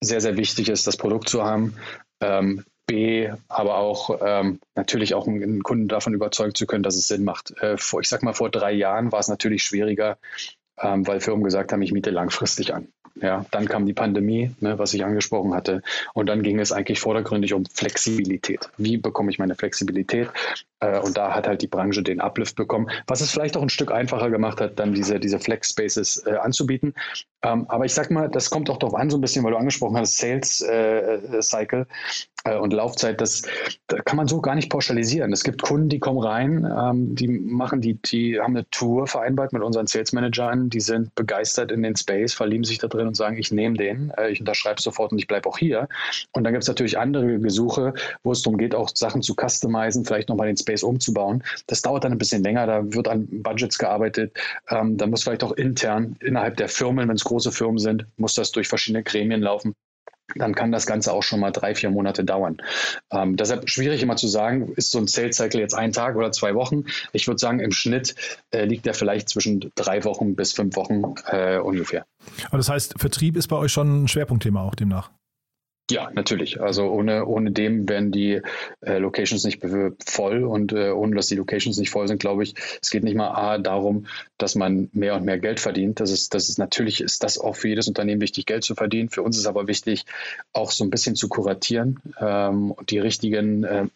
sehr, 0.00 0.20
sehr 0.20 0.36
wichtig 0.36 0.68
ist, 0.68 0.86
das 0.86 0.96
Produkt 0.96 1.28
zu 1.28 1.42
haben. 1.44 1.76
Ähm, 2.20 2.64
B, 2.86 3.30
aber 3.48 3.76
auch 3.76 4.18
ähm, 4.24 4.60
natürlich 4.74 5.14
auch 5.14 5.26
einen 5.26 5.62
Kunden 5.62 5.88
davon 5.88 6.14
überzeugen 6.14 6.54
zu 6.54 6.66
können, 6.66 6.82
dass 6.82 6.96
es 6.96 7.08
Sinn 7.08 7.24
macht. 7.24 7.52
Äh, 7.60 7.76
vor, 7.76 8.00
ich 8.00 8.08
sag 8.08 8.22
mal, 8.22 8.34
vor 8.34 8.50
drei 8.50 8.72
Jahren 8.72 9.12
war 9.12 9.20
es 9.20 9.28
natürlich 9.28 9.62
schwieriger, 9.62 10.18
ähm, 10.80 11.06
weil 11.06 11.20
Firmen 11.20 11.44
gesagt 11.44 11.72
haben, 11.72 11.82
ich 11.82 11.92
miete 11.92 12.10
langfristig 12.10 12.74
an. 12.74 12.88
Ja, 13.20 13.44
dann 13.50 13.68
kam 13.68 13.84
die 13.84 13.92
Pandemie, 13.92 14.54
ne, 14.60 14.78
was 14.78 14.94
ich 14.94 15.04
angesprochen 15.04 15.54
hatte, 15.54 15.82
und 16.14 16.26
dann 16.26 16.42
ging 16.42 16.58
es 16.58 16.72
eigentlich 16.72 16.98
vordergründig 16.98 17.52
um 17.52 17.66
Flexibilität. 17.66 18.70
Wie 18.78 18.96
bekomme 18.96 19.30
ich 19.30 19.38
meine 19.38 19.54
Flexibilität? 19.54 20.30
Äh, 20.80 20.98
und 20.98 21.16
da 21.16 21.34
hat 21.34 21.46
halt 21.46 21.60
die 21.60 21.66
Branche 21.66 22.02
den 22.02 22.20
Uplift 22.20 22.56
bekommen, 22.56 22.88
was 23.06 23.20
es 23.20 23.30
vielleicht 23.30 23.56
auch 23.56 23.62
ein 23.62 23.68
Stück 23.68 23.92
einfacher 23.92 24.30
gemacht 24.30 24.60
hat, 24.60 24.78
dann 24.78 24.94
diese, 24.94 25.20
diese 25.20 25.38
Flex 25.38 25.70
Spaces 25.70 26.24
äh, 26.26 26.36
anzubieten. 26.36 26.94
Ähm, 27.42 27.66
aber 27.68 27.84
ich 27.84 27.92
sag 27.92 28.10
mal, 28.10 28.28
das 28.28 28.48
kommt 28.48 28.70
auch 28.70 28.78
darauf 28.78 28.94
an, 28.94 29.10
so 29.10 29.18
ein 29.18 29.20
bisschen, 29.20 29.44
weil 29.44 29.52
du 29.52 29.58
angesprochen 29.58 29.98
hast, 29.98 30.16
Sales 30.16 30.62
äh, 30.62 31.42
Cycle 31.42 31.82
äh, 31.82 31.84
und 32.44 32.72
Laufzeit, 32.72 33.20
das, 33.20 33.42
das 33.86 34.04
kann 34.04 34.16
man 34.16 34.26
so 34.26 34.40
gar 34.40 34.54
nicht 34.54 34.70
pauschalisieren. 34.70 35.32
Es 35.32 35.44
gibt 35.44 35.62
Kunden, 35.62 35.88
die 35.88 36.00
kommen 36.00 36.18
rein, 36.18 36.66
ähm, 36.76 37.14
die 37.14 37.28
machen 37.28 37.80
die, 37.80 37.94
die 37.94 38.40
haben 38.40 38.56
eine 38.56 38.68
Tour 38.70 39.06
vereinbart 39.06 39.52
mit 39.52 39.62
unseren 39.62 39.86
Sales 39.86 40.12
Managern, 40.12 40.68
die 40.68 40.80
sind 40.80 41.14
begeistert 41.14 41.70
in 41.70 41.82
den 41.82 41.96
Space, 41.96 42.34
verlieben 42.34 42.64
sich 42.64 42.78
da 42.78 42.88
drin 42.88 43.06
und 43.06 43.16
sagen, 43.16 43.36
ich 43.36 43.52
nehme 43.52 43.76
den, 43.76 44.10
äh, 44.16 44.30
ich 44.30 44.40
unterschreibe 44.40 44.80
sofort 44.80 45.12
und 45.12 45.18
ich 45.18 45.28
bleibe 45.28 45.48
auch 45.48 45.58
hier. 45.58 45.88
Und 46.32 46.44
dann 46.44 46.52
gibt 46.52 46.64
es 46.64 46.68
natürlich 46.68 46.98
andere 46.98 47.38
Gesuche, 47.38 47.94
wo 48.24 48.32
es 48.32 48.42
darum 48.42 48.58
geht, 48.58 48.74
auch 48.74 48.90
Sachen 48.92 49.22
zu 49.22 49.34
customizen, 49.34 50.04
vielleicht 50.04 50.28
nochmal 50.28 50.48
den 50.48 50.56
Space 50.56 50.82
umzubauen. 50.82 51.44
Das 51.68 51.82
dauert 51.82 52.04
dann 52.04 52.12
ein 52.12 52.18
bisschen 52.18 52.42
länger, 52.42 52.66
da 52.66 52.82
wird 52.92 53.06
an 53.06 53.28
Budgets 53.30 53.78
gearbeitet, 53.78 54.36
ähm, 54.68 54.96
da 54.96 55.06
muss 55.06 55.22
vielleicht 55.22 55.44
auch 55.44 55.52
intern 55.52 56.16
innerhalb 56.20 56.56
der 56.56 56.68
Firmen, 56.68 57.08
wenn 57.08 57.16
es 57.16 57.24
große 57.24 57.52
Firmen 57.52 57.78
sind, 57.78 58.04
muss 58.16 58.34
das 58.34 58.50
durch 58.50 58.66
verschiedene 58.66 59.04
Gremien 59.04 59.42
laufen 59.42 59.74
dann 60.34 60.54
kann 60.54 60.72
das 60.72 60.86
Ganze 60.86 61.12
auch 61.12 61.22
schon 61.22 61.40
mal 61.40 61.50
drei, 61.50 61.74
vier 61.74 61.90
Monate 61.90 62.24
dauern. 62.24 62.58
Ähm, 63.10 63.36
deshalb 63.36 63.68
schwierig 63.68 64.02
immer 64.02 64.16
zu 64.16 64.28
sagen, 64.28 64.72
ist 64.76 64.90
so 64.90 64.98
ein 64.98 65.06
Sales 65.06 65.36
Cycle 65.36 65.60
jetzt 65.60 65.74
ein 65.74 65.92
Tag 65.92 66.16
oder 66.16 66.32
zwei 66.32 66.54
Wochen? 66.54 66.84
Ich 67.12 67.26
würde 67.26 67.38
sagen, 67.38 67.60
im 67.60 67.72
Schnitt 67.72 68.14
äh, 68.50 68.64
liegt 68.64 68.86
der 68.86 68.94
vielleicht 68.94 69.28
zwischen 69.28 69.72
drei 69.74 70.04
Wochen 70.04 70.34
bis 70.34 70.52
fünf 70.52 70.76
Wochen 70.76 71.14
äh, 71.26 71.58
ungefähr. 71.58 72.06
Aber 72.48 72.58
das 72.58 72.68
heißt, 72.68 72.94
Vertrieb 72.98 73.36
ist 73.36 73.48
bei 73.48 73.56
euch 73.56 73.72
schon 73.72 74.04
ein 74.04 74.08
Schwerpunktthema 74.08 74.62
auch 74.62 74.74
demnach? 74.74 75.10
Ja, 75.92 76.10
natürlich. 76.14 76.60
Also 76.60 76.90
ohne, 76.90 77.26
ohne 77.26 77.50
dem 77.50 77.86
wären 77.86 78.10
die 78.10 78.40
äh, 78.80 78.96
Locations 78.96 79.44
nicht 79.44 79.62
voll 80.06 80.44
und 80.44 80.72
äh, 80.72 80.90
ohne 80.90 81.14
dass 81.14 81.26
die 81.26 81.34
Locations 81.34 81.76
nicht 81.76 81.90
voll 81.90 82.08
sind, 82.08 82.18
glaube 82.18 82.44
ich, 82.44 82.54
es 82.80 82.88
geht 82.88 83.04
nicht 83.04 83.14
mal 83.14 83.28
A, 83.28 83.58
darum, 83.58 84.06
dass 84.38 84.54
man 84.54 84.88
mehr 84.94 85.14
und 85.16 85.24
mehr 85.24 85.38
Geld 85.38 85.60
verdient. 85.60 86.00
Das 86.00 86.10
ist, 86.10 86.32
das 86.32 86.48
ist 86.48 86.58
natürlich 86.58 87.02
ist 87.02 87.22
das 87.22 87.38
auch 87.38 87.56
für 87.56 87.68
jedes 87.68 87.88
Unternehmen 87.88 88.22
wichtig, 88.22 88.46
Geld 88.46 88.64
zu 88.64 88.74
verdienen. 88.74 89.10
Für 89.10 89.22
uns 89.22 89.36
ist 89.36 89.46
aber 89.46 89.68
wichtig, 89.68 90.06
auch 90.54 90.70
so 90.70 90.82
ein 90.82 90.90
bisschen 90.90 91.14
zu 91.14 91.28
kuratieren 91.28 92.00
ähm, 92.18 92.70
und 92.70 92.90
die 92.90 92.98
richtigen 92.98 93.64
äh, 93.64 93.86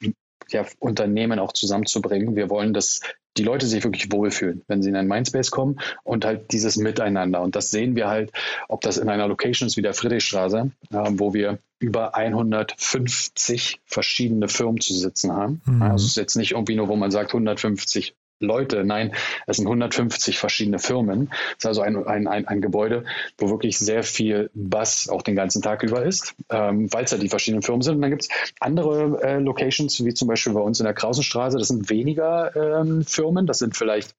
ja, 0.50 0.66
Unternehmen 0.78 1.38
auch 1.38 1.52
zusammenzubringen. 1.52 2.36
Wir 2.36 2.50
wollen, 2.50 2.74
dass 2.74 3.00
die 3.36 3.44
Leute 3.44 3.66
sich 3.66 3.84
wirklich 3.84 4.10
wohlfühlen, 4.10 4.62
wenn 4.68 4.82
sie 4.82 4.88
in 4.88 4.96
ein 4.96 5.06
Mindspace 5.06 5.50
kommen 5.50 5.80
und 6.04 6.24
halt 6.24 6.52
dieses 6.52 6.76
Miteinander. 6.76 7.40
Und 7.42 7.56
das 7.56 7.70
sehen 7.70 7.96
wir 7.96 8.08
halt, 8.08 8.32
ob 8.68 8.80
das 8.80 8.98
in 8.98 9.08
einer 9.08 9.28
Location 9.28 9.66
ist 9.66 9.76
wie 9.76 9.82
der 9.82 9.94
Friedrichstraße, 9.94 10.70
äh, 10.90 11.10
wo 11.12 11.34
wir 11.34 11.58
über 11.78 12.14
150 12.14 13.80
verschiedene 13.84 14.48
Firmen 14.48 14.80
zu 14.80 14.94
sitzen 14.94 15.32
haben. 15.32 15.60
Mhm. 15.66 15.82
Also 15.82 16.04
es 16.04 16.12
ist 16.12 16.16
jetzt 16.16 16.36
nicht 16.36 16.52
irgendwie 16.52 16.76
nur, 16.76 16.88
wo 16.88 16.96
man 16.96 17.10
sagt 17.10 17.30
150 17.30 18.14
Leute. 18.40 18.84
Nein, 18.84 19.14
es 19.46 19.56
sind 19.56 19.66
150 19.66 20.38
verschiedene 20.38 20.78
Firmen. 20.78 21.30
Es 21.50 21.58
ist 21.58 21.66
also 21.66 21.80
ein, 21.82 22.06
ein, 22.06 22.26
ein, 22.26 22.46
ein 22.46 22.60
Gebäude, 22.60 23.04
wo 23.38 23.48
wirklich 23.48 23.78
sehr 23.78 24.02
viel 24.02 24.50
Bass 24.54 25.08
auch 25.08 25.22
den 25.22 25.36
ganzen 25.36 25.62
Tag 25.62 25.82
über 25.82 26.04
ist, 26.04 26.34
ähm, 26.50 26.92
weil 26.92 27.04
es 27.04 27.10
ja 27.10 27.18
die 27.18 27.28
verschiedenen 27.28 27.62
Firmen 27.62 27.82
sind. 27.82 27.96
Und 27.96 28.02
dann 28.02 28.10
gibt 28.10 28.22
es 28.22 28.28
andere 28.60 29.20
äh, 29.22 29.38
Locations, 29.38 30.04
wie 30.04 30.14
zum 30.14 30.28
Beispiel 30.28 30.52
bei 30.52 30.60
uns 30.60 30.80
in 30.80 30.84
der 30.84 30.94
Krausenstraße. 30.94 31.58
Das 31.58 31.68
sind 31.68 31.88
weniger 31.88 32.54
ähm, 32.56 33.04
Firmen. 33.04 33.46
Das 33.46 33.58
sind 33.58 33.76
vielleicht 33.76 34.14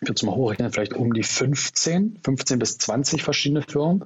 ich 0.00 0.08
würde 0.08 0.14
es 0.14 0.22
mal 0.22 0.34
hochrechnen, 0.34 0.70
vielleicht 0.70 0.94
um 0.94 1.12
die 1.12 1.24
15, 1.24 2.20
15 2.22 2.58
bis 2.58 2.78
20 2.78 3.22
verschiedene 3.22 3.62
Firmen 3.62 4.04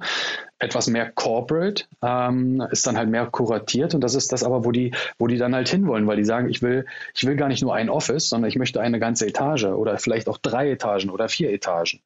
etwas 0.57 0.87
mehr 0.87 1.11
corporate, 1.11 1.85
ähm, 2.01 2.65
ist 2.71 2.87
dann 2.87 2.97
halt 2.97 3.09
mehr 3.09 3.27
kuratiert 3.27 3.93
und 3.93 4.01
das 4.01 4.15
ist 4.15 4.31
das 4.31 4.43
aber, 4.43 4.65
wo 4.65 4.71
die, 4.71 4.93
wo 5.19 5.27
die 5.27 5.37
dann 5.37 5.53
halt 5.53 5.69
hinwollen, 5.69 6.07
weil 6.07 6.17
die 6.17 6.25
sagen, 6.25 6.49
ich 6.49 6.61
will, 6.61 6.85
ich 7.13 7.25
will 7.25 7.35
gar 7.35 7.47
nicht 7.47 7.61
nur 7.61 7.75
ein 7.75 7.89
Office, 7.89 8.29
sondern 8.29 8.49
ich 8.49 8.55
möchte 8.55 8.81
eine 8.81 8.99
ganze 8.99 9.27
Etage 9.27 9.65
oder 9.65 9.97
vielleicht 9.97 10.27
auch 10.29 10.37
drei 10.37 10.71
Etagen 10.71 11.09
oder 11.09 11.29
vier 11.29 11.51
Etagen. 11.51 12.01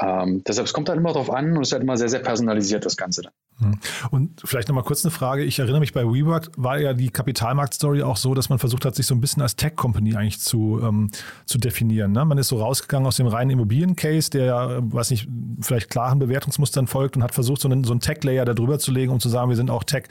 Ähm, 0.00 0.42
deshalb, 0.44 0.66
es 0.66 0.72
kommt 0.72 0.88
dann 0.88 0.98
immer 0.98 1.12
darauf 1.12 1.30
an 1.30 1.56
und 1.56 1.62
es 1.62 1.68
ist 1.68 1.72
halt 1.72 1.82
immer 1.82 1.96
sehr, 1.98 2.08
sehr 2.08 2.20
personalisiert, 2.20 2.84
das 2.84 2.96
Ganze 2.96 3.22
dann. 3.22 3.32
Hm. 3.60 3.78
Und 4.10 4.40
vielleicht 4.44 4.68
nochmal 4.68 4.84
kurz 4.84 5.04
eine 5.04 5.10
Frage. 5.10 5.44
Ich 5.44 5.58
erinnere 5.58 5.80
mich, 5.80 5.92
bei 5.92 6.04
WeWork 6.04 6.50
war 6.56 6.78
ja 6.78 6.94
die 6.94 7.10
Kapitalmarkt-Story 7.10 8.02
auch 8.02 8.16
so, 8.16 8.34
dass 8.34 8.48
man 8.48 8.58
versucht 8.58 8.84
hat, 8.84 8.94
sich 8.94 9.06
so 9.06 9.14
ein 9.14 9.20
bisschen 9.20 9.42
als 9.42 9.56
Tech-Company 9.56 10.16
eigentlich 10.16 10.40
zu, 10.40 10.80
ähm, 10.82 11.10
zu 11.44 11.58
definieren. 11.58 12.12
Ne? 12.12 12.24
Man 12.24 12.38
ist 12.38 12.48
so 12.48 12.58
rausgegangen 12.58 13.06
aus 13.06 13.16
dem 13.16 13.26
reinen 13.26 13.50
Immobilien-Case, 13.50 14.30
der 14.30 14.44
ja, 14.44 14.78
weiß 14.80 15.10
nicht, 15.10 15.28
vielleicht 15.60 15.90
klaren 15.90 16.18
Bewertungsmustern 16.18 16.86
folgt 16.86 17.16
und 17.16 17.22
hat 17.22 17.34
versucht, 17.34 17.60
so 17.60 17.68
einen, 17.68 17.84
so 17.84 17.92
einen 17.92 18.00
Tech-Layer 18.00 18.44
da 18.44 18.54
drüber 18.54 18.78
zu 18.78 18.90
legen, 18.92 19.12
um 19.12 19.20
zu 19.20 19.28
sagen, 19.28 19.50
wir 19.50 19.56
sind 19.56 19.70
auch 19.70 19.84
Tech. 19.84 20.04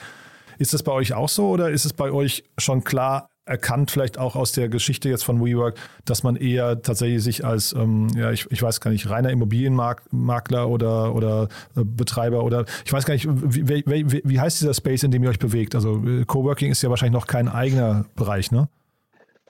Ist 0.59 0.73
das 0.73 0.83
bei 0.83 0.91
euch 0.91 1.13
auch 1.13 1.29
so 1.29 1.49
oder 1.49 1.69
ist 1.69 1.85
es 1.85 1.93
bei 1.93 2.11
euch 2.11 2.43
schon 2.57 2.83
klar 2.83 3.28
erkannt, 3.49 3.91
vielleicht 3.91 4.17
auch 4.17 4.35
aus 4.35 4.51
der 4.51 4.69
Geschichte 4.69 5.09
jetzt 5.09 5.23
von 5.23 5.43
WeWork, 5.43 5.75
dass 6.05 6.23
man 6.23 6.35
eher 6.35 6.81
tatsächlich 6.81 7.23
sich 7.23 7.45
als, 7.45 7.73
ähm, 7.73 8.07
ja, 8.15 8.31
ich, 8.31 8.49
ich 8.51 8.61
weiß 8.61 8.79
gar 8.79 8.91
nicht, 8.91 9.09
reiner 9.09 9.31
Immobilienmakler 9.31 10.69
oder, 10.69 11.15
oder 11.15 11.49
äh, 11.75 11.83
Betreiber 11.83 12.43
oder 12.43 12.65
ich 12.85 12.93
weiß 12.93 13.05
gar 13.05 13.13
nicht, 13.13 13.27
wie, 13.27 13.83
wie, 13.85 14.21
wie 14.23 14.39
heißt 14.39 14.61
dieser 14.61 14.73
Space, 14.73 15.03
in 15.03 15.11
dem 15.11 15.23
ihr 15.23 15.29
euch 15.29 15.39
bewegt? 15.39 15.75
Also 15.75 16.03
äh, 16.05 16.25
Coworking 16.25 16.71
ist 16.71 16.81
ja 16.81 16.89
wahrscheinlich 16.89 17.19
noch 17.19 17.27
kein 17.27 17.47
eigener 17.47 18.05
Bereich, 18.15 18.51
ne? 18.51 18.69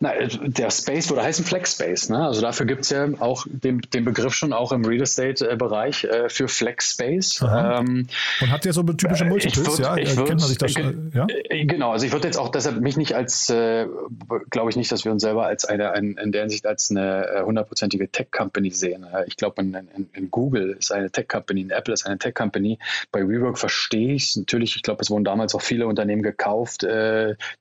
Na, 0.02 0.16
äh, 0.16 0.30
der 0.30 0.72
Space 0.72 1.10
würde 1.10 1.24
heißen 1.24 1.44
Flex 1.44 1.74
Space. 1.74 2.10
Ne? 2.10 2.26
Also 2.26 2.42
dafür 2.42 2.66
gibt 2.66 2.82
es 2.82 2.90
ja 2.90 3.08
auch 3.20 3.46
den, 3.50 3.82
den 3.94 4.06
Begriff 4.06 4.34
schon 4.34 4.54
auch 4.54 4.72
im 4.72 4.86
Real 4.86 5.02
Estate-Bereich 5.02 6.06
äh, 6.06 6.30
für 6.30 6.48
Flex 6.48 6.92
Space. 6.92 7.42
Ähm, 7.42 8.08
Und 8.40 8.52
hat 8.52 8.64
ja 8.64 8.72
so 8.72 8.84
typische 8.84 9.26
äh, 9.26 9.28
Multiples, 9.28 9.68
würd, 9.68 9.80
ja? 9.80 9.96
Würd, 9.96 10.28
Kennt 10.28 10.40
man 10.40 10.50
sich 10.50 10.58
das? 10.58 10.76
Äh, 10.76 10.94
ja? 11.14 11.28
Genau, 11.50 11.92
also 11.92 12.06
ich 12.06 12.14
würde 12.14 12.28
jetzt 12.28 12.38
auch 12.38 12.50
deshalb 12.50 12.80
mich 12.80 12.96
nicht 12.96 13.14
als, 13.14 13.50
äh, 13.50 13.88
glaube 14.50 14.70
ich 14.70 14.78
nicht, 14.78 14.90
dass 14.90 15.04
wir 15.04 15.12
uns 15.12 15.22
selber 15.22 15.46
als 15.46 15.66
eine, 15.66 15.92
ein, 15.92 16.14
in 16.14 16.32
der 16.32 16.42
Hinsicht 16.42 16.66
als 16.66 16.90
eine 16.92 17.44
hundertprozentige 17.46 18.10
Tech-Company 18.10 18.72
sehen. 18.72 19.06
Ich 19.28 19.36
glaube, 19.36 19.62
in, 19.62 19.74
in, 19.74 20.10
in, 20.14 20.32
Google 20.32 20.78
ist 20.80 20.94
eine 20.94 21.12
Tech-Company, 21.12 21.62
in 21.62 21.70
Apple 21.72 21.94
ist 21.94 22.06
eine 22.06 22.18
Tech-Company. 22.18 22.80
Bei 23.12 23.28
WeWork 23.28 23.58
verstehe 23.58 24.14
ich 24.14 24.30
es 24.30 24.36
natürlich. 24.38 24.78
Ich 24.78 24.84
glaube, 24.84 25.02
es 25.02 25.10
wurden 25.10 25.26
damals 25.26 25.56
auch 25.56 25.62
viele 25.62 25.88
Unternehmen 25.88 26.22
gekauft, 26.22 26.86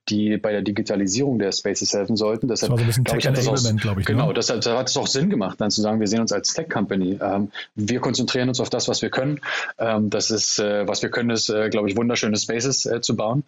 die 0.09 0.37
bei 0.37 0.51
der 0.51 0.61
Digitalisierung 0.61 1.39
der 1.39 1.51
Spaces 1.51 1.93
helfen 1.93 2.15
sollen 2.15 2.28
sollten. 2.29 2.47
Deshalb, 2.47 2.71
das 2.71 2.71
war 2.71 2.77
so 2.77 2.83
ein 2.83 2.87
bisschen 2.87 3.05
Tech-Enablement, 3.05 3.81
glaube 3.81 4.01
ich. 4.01 4.07
Genau, 4.07 4.27
ne? 4.27 4.33
deshalb 4.33 4.65
hat 4.65 4.89
es 4.89 4.97
auch 4.97 5.07
Sinn 5.07 5.29
gemacht, 5.29 5.59
dann 5.59 5.71
zu 5.71 5.81
sagen, 5.81 5.99
wir 5.99 6.07
sehen 6.07 6.21
uns 6.21 6.31
als 6.31 6.53
Tech-Company. 6.53 7.19
Ähm, 7.21 7.51
wir 7.75 7.99
konzentrieren 7.99 8.49
uns 8.49 8.59
auf 8.59 8.69
das, 8.69 8.87
was 8.87 9.01
wir 9.01 9.09
können. 9.09 9.41
Ähm, 9.77 10.09
das 10.09 10.31
ist, 10.31 10.59
äh, 10.59 10.87
was 10.87 11.01
wir 11.01 11.09
können, 11.09 11.31
ist, 11.31 11.49
äh, 11.49 11.69
glaube 11.69 11.89
ich, 11.89 11.97
wunderschöne 11.97 12.37
Spaces 12.37 12.85
äh, 12.85 13.01
zu 13.01 13.15
bauen. 13.15 13.43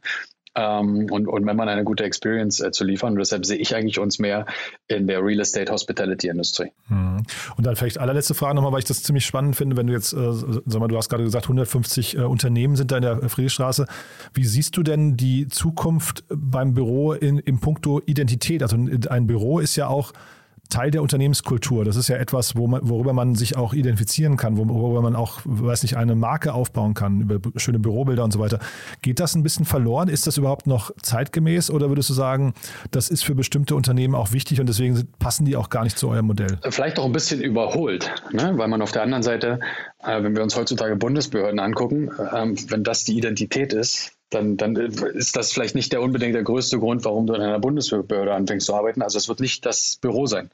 Ähm, 0.54 1.08
und, 1.10 1.28
und 1.28 1.46
wenn 1.46 1.56
man 1.56 1.70
eine 1.70 1.84
gute 1.84 2.04
Experience 2.04 2.60
äh, 2.60 2.72
zu 2.72 2.84
liefern. 2.84 3.14
Und 3.14 3.20
deshalb 3.20 3.46
sehe 3.46 3.58
ich 3.58 3.74
eigentlich 3.76 4.00
uns 4.00 4.20
mehr 4.20 4.46
in 4.88 5.08
der 5.08 5.24
Real 5.24 5.40
Estate 5.40 5.72
Hospitality 5.72 6.28
Industrie. 6.28 6.72
Mhm. 6.90 7.24
Und 7.56 7.66
dann 7.66 7.76
vielleicht 7.76 7.98
allerletzte 7.98 8.34
Frage 8.34 8.56
nochmal, 8.56 8.74
weil 8.74 8.80
ich 8.80 8.86
das 8.86 9.04
ziemlich 9.04 9.26
spannend 9.26 9.56
finde, 9.56 9.78
wenn 9.78 9.88
du 9.88 9.94
jetzt, 9.94 10.14
äh, 10.14 10.34
sag 10.66 10.80
mal, 10.80 10.88
du 10.88 10.98
hast 10.98 11.10
gerade 11.10 11.24
gesagt, 11.24 11.46
150 11.46 12.18
äh, 12.18 12.22
Unternehmen 12.22 12.76
sind 12.76 12.92
da 12.92 12.98
in 12.98 13.04
der 13.04 13.30
Friedrichstraße. 13.30 13.86
Wie 14.34 14.44
siehst 14.44 14.76
du 14.76 14.84
denn 14.84 15.16
die 15.16 15.48
Zukunft 15.48 16.26
beim 16.30 16.74
Büro 16.74 17.14
in, 17.14 17.40
im 17.40 17.60
Punkto 17.60 18.02
Identität? 18.06 18.62
Also 18.62 18.76
ein 18.76 19.28
Büro 19.28 19.60
ist 19.60 19.76
ja 19.78 19.88
auch 19.88 20.12
Teil 20.72 20.90
der 20.90 21.04
Unternehmenskultur. 21.04 21.86
Das 21.86 21.96
ist 21.96 22.08
ja 22.08 22.18
etwas, 22.18 22.56
wo 22.56 22.66
man, 22.66 22.82
worüber 22.90 23.14
man 23.14 23.36
sich 23.36 23.56
auch 23.58 23.74
identifizieren 23.74 24.38
kann, 24.38 24.58
worüber 24.58 25.02
man 25.02 25.16
auch, 25.16 25.42
weiß 25.46 25.84
nicht, 25.84 25.98
eine 25.98 26.16
Marke 26.16 26.54
aufbauen 26.54 26.96
kann, 26.96 27.22
über 27.22 27.40
schöne 27.58 27.78
Bürobilder 27.78 28.24
und 28.24 28.32
so 28.32 28.40
weiter. 28.40 28.60
Geht 29.02 29.20
das 29.20 29.36
ein 29.36 29.44
bisschen 29.44 29.66
verloren? 29.66 30.08
Ist 30.08 30.26
das 30.26 30.38
überhaupt 30.38 30.66
noch 30.66 30.92
zeitgemäß 31.02 31.70
oder 31.70 31.90
würdest 31.90 32.10
du 32.10 32.14
sagen, 32.14 32.54
das 32.90 33.10
ist 33.10 33.24
für 33.24 33.36
bestimmte 33.36 33.76
Unternehmen 33.76 34.16
auch 34.16 34.32
wichtig 34.32 34.60
und 34.60 34.68
deswegen 34.68 35.08
passen 35.20 35.46
die 35.46 35.56
auch 35.56 35.70
gar 35.70 35.84
nicht 35.84 35.98
zu 35.98 36.10
eurem 36.10 36.26
Modell? 36.26 36.58
Vielleicht 36.70 36.98
auch 36.98 37.06
ein 37.06 37.12
bisschen 37.12 37.42
überholt, 37.42 38.12
ne? 38.32 38.54
weil 38.56 38.68
man 38.68 38.82
auf 38.82 38.92
der 38.92 39.04
anderen 39.04 39.24
Seite, 39.24 39.60
äh, 40.04 40.24
wenn 40.24 40.36
wir 40.36 40.42
uns 40.42 40.56
heutzutage 40.56 40.96
Bundesbehörden 40.96 41.60
angucken, 41.60 42.10
äh, 42.10 42.72
wenn 42.72 42.84
das 42.84 43.04
die 43.04 43.18
Identität 43.18 43.74
ist, 43.74 44.14
dann, 44.32 44.56
dann 44.56 44.76
ist 44.76 45.36
das 45.36 45.52
vielleicht 45.52 45.76
nicht 45.76 45.92
der 45.92 46.02
unbedingt 46.02 46.34
der 46.34 46.44
größte 46.44 46.80
Grund, 46.80 47.04
warum 47.04 47.28
du 47.28 47.34
in 47.34 47.42
einer 47.42 47.60
Bundesbehörde 47.60 48.34
anfängst 48.34 48.66
zu 48.66 48.74
arbeiten. 48.74 49.02
Also 49.02 49.18
es 49.18 49.28
wird 49.28 49.42
nicht 49.42 49.66
das 49.66 49.98
Büro 50.02 50.26
sein. 50.26 50.50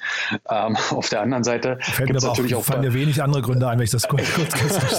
Ähm, 0.49 0.75
auf 0.89 1.09
der 1.09 1.21
anderen 1.21 1.43
Seite 1.43 1.77
gibt 1.97 2.15
es 2.15 2.23
natürlich 2.23 2.55
auch, 2.55 2.59
auch 2.59 2.65
fallen 2.65 2.81
mir 2.81 2.93
wenig 2.93 3.21
andere 3.21 3.41
Gründe 3.41 3.67
ein, 3.67 3.77
wenn 3.77 3.85
ich 3.85 3.91
das 3.91 4.07
kurz, 4.07 4.33
kurz, 4.33 4.49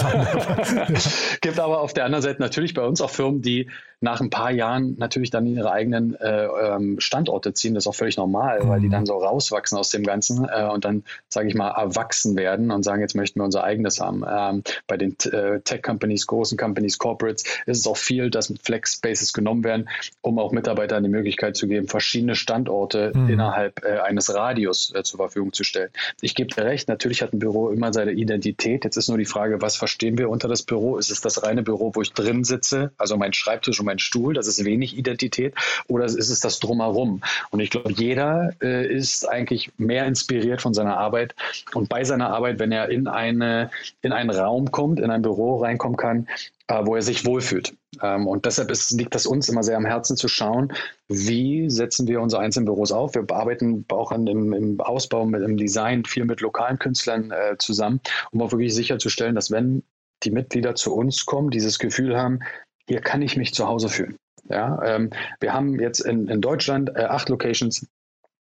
darf. 0.01 1.37
gibt 1.41 1.59
aber 1.59 1.81
auf 1.81 1.93
der 1.93 2.05
anderen 2.05 2.23
Seite 2.23 2.41
natürlich 2.41 2.73
bei 2.73 2.83
uns 2.83 3.01
auch 3.01 3.09
Firmen, 3.09 3.41
die 3.41 3.67
nach 4.01 4.21
ein 4.21 4.29
paar 4.29 4.51
Jahren 4.51 4.95
natürlich 4.97 5.29
dann 5.29 5.45
ihre 5.45 5.71
eigenen 5.71 6.15
äh, 6.15 6.45
ähm, 6.45 6.99
Standorte 6.99 7.53
ziehen. 7.53 7.73
Das 7.73 7.83
ist 7.83 7.87
auch 7.87 7.95
völlig 7.95 8.17
normal, 8.17 8.63
mhm. 8.63 8.69
weil 8.69 8.79
die 8.79 8.87
mhm. 8.87 8.91
dann 8.91 9.05
so 9.05 9.17
rauswachsen 9.17 9.77
aus 9.77 9.89
dem 9.89 10.03
Ganzen 10.03 10.47
äh, 10.47 10.69
und 10.71 10.85
dann, 10.85 11.03
sage 11.27 11.49
ich 11.49 11.55
mal, 11.55 11.69
erwachsen 11.69 12.37
werden 12.37 12.71
und 12.71 12.83
sagen, 12.83 13.01
jetzt 13.01 13.15
möchten 13.15 13.39
wir 13.39 13.43
unser 13.43 13.63
eigenes 13.63 13.99
haben. 13.99 14.23
Ähm, 14.29 14.63
bei 14.87 14.95
den 14.95 15.17
äh, 15.31 15.59
Tech-Companies, 15.59 16.27
großen 16.27 16.57
Companies, 16.57 16.97
Corporates 16.97 17.43
ist 17.65 17.79
es 17.79 17.87
auch 17.87 17.97
viel, 17.97 18.29
dass 18.29 18.49
Flex 18.69 18.93
Spaces 18.93 19.33
genommen 19.33 19.63
werden, 19.63 19.89
um 20.21 20.37
auch 20.37 20.51
Mitarbeitern 20.51 21.01
die 21.01 21.09
Möglichkeit 21.09 21.57
zu 21.57 21.67
geben, 21.67 21.87
verschiedene 21.87 22.35
Standorte 22.35 23.11
mhm. 23.15 23.29
innerhalb 23.29 23.83
äh, 23.83 23.97
eines 23.97 24.31
Radius 24.31 24.93
äh, 24.93 25.01
zur 25.01 25.17
Verfügung 25.17 25.53
zu 25.53 25.63
stellen. 25.63 25.89
Ich 26.21 26.35
gebe 26.35 26.53
dir 26.53 26.65
recht, 26.65 26.87
natürlich 26.87 27.23
hat 27.23 27.33
ein 27.33 27.39
Büro 27.39 27.69
immer 27.69 27.91
seine 27.93 28.11
Identität. 28.11 28.83
Jetzt 28.83 28.95
ist 28.95 29.09
nur 29.09 29.17
die 29.17 29.25
Frage, 29.25 29.59
was 29.63 29.75
verstehen 29.75 30.19
wir 30.19 30.29
unter 30.29 30.47
das 30.47 30.61
Büro? 30.61 30.97
Ist 30.97 31.09
es 31.09 31.19
das 31.19 31.41
reine 31.41 31.63
Büro, 31.63 31.95
wo 31.95 32.03
ich 32.03 32.13
drin 32.13 32.43
sitze, 32.43 32.91
also 32.99 33.17
mein 33.17 33.33
Schreibtisch 33.33 33.79
und 33.79 33.87
mein 33.87 33.97
Stuhl, 33.97 34.35
das 34.35 34.45
ist 34.45 34.63
wenig 34.63 34.95
Identität, 34.95 35.55
oder 35.87 36.05
ist 36.05 36.15
es 36.15 36.39
das 36.39 36.59
drumherum? 36.59 37.21
Und 37.49 37.61
ich 37.61 37.71
glaube, 37.71 37.91
jeder 37.91 38.51
äh, 38.61 38.85
ist 38.85 39.27
eigentlich 39.27 39.71
mehr 39.77 40.05
inspiriert 40.05 40.61
von 40.61 40.75
seiner 40.75 40.97
Arbeit 40.97 41.33
und 41.73 41.89
bei 41.89 42.03
seiner 42.03 42.29
Arbeit, 42.29 42.59
wenn 42.59 42.71
er 42.71 42.89
in, 42.89 43.07
eine, 43.07 43.71
in 44.03 44.11
einen 44.11 44.29
Raum 44.29 44.69
kommt, 44.69 44.99
in 44.99 45.09
ein 45.09 45.23
Büro 45.23 45.57
reinkommen 45.57 45.97
kann, 45.97 46.27
wo 46.69 46.95
er 46.95 47.01
sich 47.01 47.25
wohlfühlt. 47.25 47.75
Ähm, 48.01 48.27
und 48.27 48.45
deshalb 48.45 48.69
ist, 48.71 48.91
liegt 48.91 49.15
das 49.15 49.25
uns 49.25 49.49
immer 49.49 49.63
sehr 49.63 49.77
am 49.77 49.85
Herzen 49.85 50.15
zu 50.15 50.27
schauen, 50.27 50.71
wie 51.07 51.69
setzen 51.69 52.07
wir 52.07 52.21
unsere 52.21 52.41
einzelnen 52.41 52.65
Büros 52.65 52.91
auf. 52.91 53.15
Wir 53.15 53.25
arbeiten 53.29 53.85
auch 53.89 54.11
an, 54.11 54.27
im, 54.27 54.53
im 54.53 54.79
Ausbau, 54.79 55.25
mit, 55.25 55.41
im 55.41 55.57
Design 55.57 56.05
viel 56.05 56.25
mit 56.25 56.41
lokalen 56.41 56.77
Künstlern 56.77 57.31
äh, 57.31 57.57
zusammen, 57.57 57.99
um 58.31 58.41
auch 58.41 58.51
wirklich 58.51 58.73
sicherzustellen, 58.73 59.35
dass 59.35 59.51
wenn 59.51 59.83
die 60.23 60.31
Mitglieder 60.31 60.75
zu 60.75 60.93
uns 60.93 61.25
kommen, 61.25 61.49
dieses 61.49 61.79
Gefühl 61.79 62.17
haben, 62.17 62.39
hier 62.87 63.01
kann 63.01 63.21
ich 63.21 63.37
mich 63.37 63.53
zu 63.53 63.67
Hause 63.67 63.89
fühlen. 63.89 64.17
Ja, 64.49 64.81
ähm, 64.83 65.11
wir 65.39 65.53
haben 65.53 65.79
jetzt 65.79 65.99
in, 65.99 66.27
in 66.27 66.41
Deutschland 66.41 66.89
äh, 66.95 67.03
acht 67.03 67.29
Locations 67.29 67.87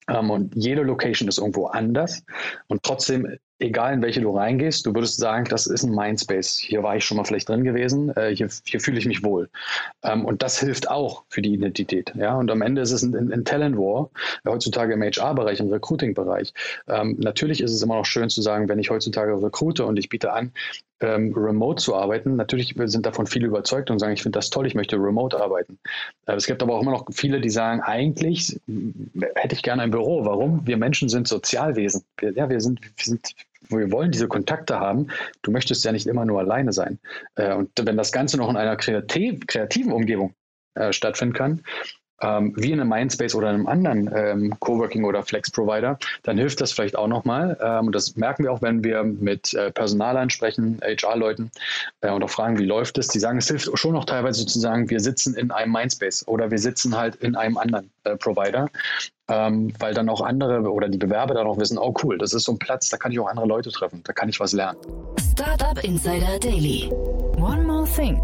ähm, 0.09 0.29
und 0.29 0.55
jede 0.55 0.83
Location 0.83 1.27
ist 1.27 1.37
irgendwo 1.37 1.67
anders 1.67 2.23
und 2.67 2.83
trotzdem 2.83 3.37
egal 3.59 3.93
in 3.93 4.01
welche 4.01 4.21
du 4.21 4.35
reingehst, 4.35 4.85
du 4.85 4.93
würdest 4.93 5.17
sagen, 5.17 5.45
das 5.45 5.67
ist 5.67 5.83
ein 5.83 5.93
Mindspace. 5.93 6.57
Hier 6.57 6.83
war 6.83 6.95
ich 6.95 7.05
schon 7.05 7.17
mal 7.17 7.23
vielleicht 7.23 7.49
drin 7.49 7.63
gewesen, 7.63 8.15
äh, 8.15 8.35
hier, 8.35 8.49
hier 8.65 8.79
fühle 8.79 8.99
ich 8.99 9.05
mich 9.05 9.23
wohl. 9.23 9.49
Ähm, 10.03 10.25
und 10.25 10.43
das 10.43 10.59
hilft 10.59 10.89
auch 10.89 11.23
für 11.29 11.41
die 11.41 11.53
Identität. 11.53 12.13
Ja? 12.15 12.35
Und 12.35 12.51
am 12.51 12.61
Ende 12.61 12.81
ist 12.81 12.91
es 12.91 13.03
ein, 13.03 13.31
ein 13.31 13.45
Talent 13.45 13.77
War, 13.77 14.09
äh, 14.45 14.49
heutzutage 14.49 14.93
im 14.93 15.01
HR-Bereich, 15.01 15.59
im 15.59 15.69
Recruiting-Bereich. 15.69 16.53
Ähm, 16.87 17.17
natürlich 17.19 17.61
ist 17.61 17.71
es 17.71 17.81
immer 17.81 17.95
noch 17.95 18.05
schön 18.05 18.29
zu 18.29 18.41
sagen, 18.41 18.69
wenn 18.69 18.79
ich 18.79 18.89
heutzutage 18.89 19.41
rekrute 19.41 19.85
und 19.85 19.97
ich 19.97 20.09
biete 20.09 20.33
an, 20.33 20.51
ähm, 20.99 21.33
remote 21.35 21.81
zu 21.81 21.95
arbeiten. 21.95 22.35
Natürlich 22.35 22.75
sind 22.85 23.05
davon 23.05 23.27
viele 23.27 23.47
überzeugt 23.47 23.91
und 23.91 23.99
sagen, 23.99 24.13
ich 24.13 24.23
finde 24.23 24.37
das 24.37 24.49
toll, 24.49 24.65
ich 24.65 24.75
möchte 24.75 24.95
remote 24.97 25.39
arbeiten. 25.39 25.79
Äh, 26.25 26.33
es 26.33 26.47
gibt 26.47 26.63
aber 26.63 26.75
auch 26.75 26.81
immer 26.81 26.91
noch 26.91 27.05
viele, 27.11 27.39
die 27.39 27.49
sagen, 27.49 27.81
eigentlich 27.81 28.59
hätte 29.35 29.55
ich 29.55 29.63
gerne 29.63 29.83
ein 29.83 29.91
Büro. 29.91 30.25
Warum? 30.25 30.65
Wir 30.65 30.77
Menschen 30.77 31.09
sind 31.09 31.27
Sozialwesen. 31.27 32.03
Wir, 32.17 32.33
ja, 32.33 32.49
wir 32.49 32.61
sind, 32.61 32.81
wir 32.81 32.91
sind 32.97 33.33
wir 33.69 33.91
wollen 33.91 34.11
diese 34.11 34.27
Kontakte 34.27 34.79
haben. 34.79 35.07
Du 35.41 35.51
möchtest 35.51 35.83
ja 35.85 35.91
nicht 35.91 36.07
immer 36.07 36.25
nur 36.25 36.39
alleine 36.39 36.73
sein. 36.73 36.99
Äh, 37.35 37.53
und 37.53 37.71
wenn 37.81 37.97
das 37.97 38.11
Ganze 38.11 38.37
noch 38.37 38.49
in 38.49 38.57
einer 38.57 38.75
kreativ, 38.75 39.45
kreativen 39.47 39.91
Umgebung 39.91 40.33
äh, 40.75 40.93
stattfinden 40.93 41.33
kann, 41.33 41.63
ähm, 42.21 42.53
wie 42.55 42.71
in 42.71 42.79
einem 42.79 42.89
Mindspace 42.89 43.35
oder 43.35 43.49
einem 43.49 43.67
anderen 43.67 44.09
ähm, 44.13 44.59
Coworking 44.59 45.03
oder 45.03 45.23
Flex-Provider, 45.23 45.99
dann 46.23 46.37
hilft 46.37 46.61
das 46.61 46.71
vielleicht 46.71 46.95
auch 46.95 47.07
nochmal. 47.07 47.57
Ähm, 47.61 47.87
und 47.87 47.95
das 47.95 48.15
merken 48.15 48.43
wir 48.43 48.51
auch, 48.51 48.61
wenn 48.61 48.83
wir 48.83 49.03
mit 49.03 49.53
äh, 49.53 49.71
Personalern 49.71 50.29
sprechen, 50.29 50.79
HR-Leuten 50.81 51.51
äh, 52.01 52.11
und 52.11 52.23
auch 52.23 52.29
fragen, 52.29 52.57
wie 52.57 52.65
läuft 52.65 52.97
es. 52.97 53.07
Die 53.09 53.19
sagen, 53.19 53.37
es 53.37 53.47
hilft 53.47 53.77
schon 53.77 53.93
noch 53.93 54.05
teilweise 54.05 54.41
sozusagen, 54.41 54.89
wir 54.89 54.99
sitzen 54.99 55.35
in 55.35 55.51
einem 55.51 55.71
Mindspace 55.71 56.27
oder 56.27 56.49
wir 56.49 56.59
sitzen 56.59 56.97
halt 56.97 57.15
in 57.17 57.35
einem 57.35 57.57
anderen 57.57 57.91
äh, 58.03 58.15
Provider. 58.15 58.69
Ähm, 59.29 59.73
weil 59.79 59.93
dann 59.93 60.07
auch 60.07 60.21
andere 60.21 60.61
oder 60.71 60.87
die 60.87 60.97
Bewerber 60.97 61.33
dann 61.33 61.47
auch 61.47 61.57
wissen, 61.57 61.77
oh 61.77 61.93
cool, 62.01 62.17
das 62.17 62.33
ist 62.33 62.45
so 62.45 62.53
ein 62.53 62.59
Platz, 62.59 62.87
da 62.87 62.95
kann 62.95 63.11
ich 63.11 63.19
auch 63.19 63.27
andere 63.27 63.45
Leute 63.45 63.69
treffen, 63.71 64.01
da 64.05 64.13
kann 64.13 64.29
ich 64.29 64.39
was 64.39 64.53
lernen. 64.53 64.79
Startup 65.33 65.83
Insider 65.83 66.39
Daily. 66.39 66.89
One 67.35 67.63
more 67.63 67.85
thing. 67.85 68.21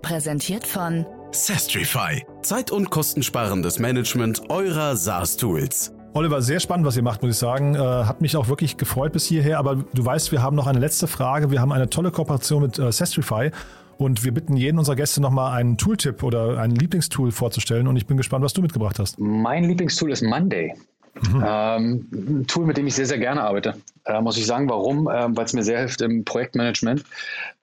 Präsentiert 0.00 0.66
von 0.66 1.04
Sestrify. 1.32 2.24
Zeit- 2.42 2.72
und 2.72 2.90
kostensparendes 2.90 3.78
Management 3.78 4.50
eurer 4.50 4.96
SaaS-Tools. 4.96 5.92
Oliver, 6.12 6.42
sehr 6.42 6.58
spannend, 6.58 6.86
was 6.86 6.96
ihr 6.96 7.04
macht, 7.04 7.22
muss 7.22 7.32
ich 7.32 7.38
sagen. 7.38 7.76
Äh, 7.76 7.78
hat 7.78 8.20
mich 8.20 8.36
auch 8.36 8.48
wirklich 8.48 8.76
gefreut 8.76 9.12
bis 9.12 9.26
hierher. 9.26 9.58
Aber 9.58 9.76
du 9.76 10.04
weißt, 10.04 10.32
wir 10.32 10.42
haben 10.42 10.56
noch 10.56 10.66
eine 10.66 10.80
letzte 10.80 11.06
Frage. 11.06 11.52
Wir 11.52 11.60
haben 11.60 11.70
eine 11.70 11.88
tolle 11.88 12.10
Kooperation 12.10 12.62
mit 12.62 12.78
äh, 12.80 12.90
Sestrify. 12.90 13.52
Und 13.96 14.24
wir 14.24 14.32
bitten 14.32 14.56
jeden 14.56 14.78
unserer 14.78 14.96
Gäste 14.96 15.20
nochmal 15.20 15.52
einen 15.52 15.76
Tooltip 15.76 16.22
oder 16.24 16.58
ein 16.58 16.72
Lieblingstool 16.72 17.30
vorzustellen. 17.30 17.86
Und 17.86 17.96
ich 17.96 18.06
bin 18.06 18.16
gespannt, 18.16 18.44
was 18.44 18.52
du 18.52 18.62
mitgebracht 18.62 18.98
hast. 18.98 19.20
Mein 19.20 19.64
Lieblingstool 19.64 20.10
ist 20.10 20.22
Monday. 20.22 20.74
Mhm. 21.14 21.44
Ähm, 21.44 22.08
ein 22.12 22.46
Tool, 22.46 22.66
mit 22.66 22.76
dem 22.76 22.86
ich 22.86 22.94
sehr, 22.94 23.06
sehr 23.06 23.18
gerne 23.18 23.42
arbeite. 23.42 23.74
Äh, 24.04 24.20
muss 24.20 24.36
ich 24.36 24.46
sagen, 24.46 24.68
warum? 24.68 25.08
Ähm, 25.12 25.36
Weil 25.36 25.44
es 25.44 25.52
mir 25.52 25.62
sehr 25.62 25.80
hilft 25.80 26.00
im 26.02 26.24
Projektmanagement 26.24 27.04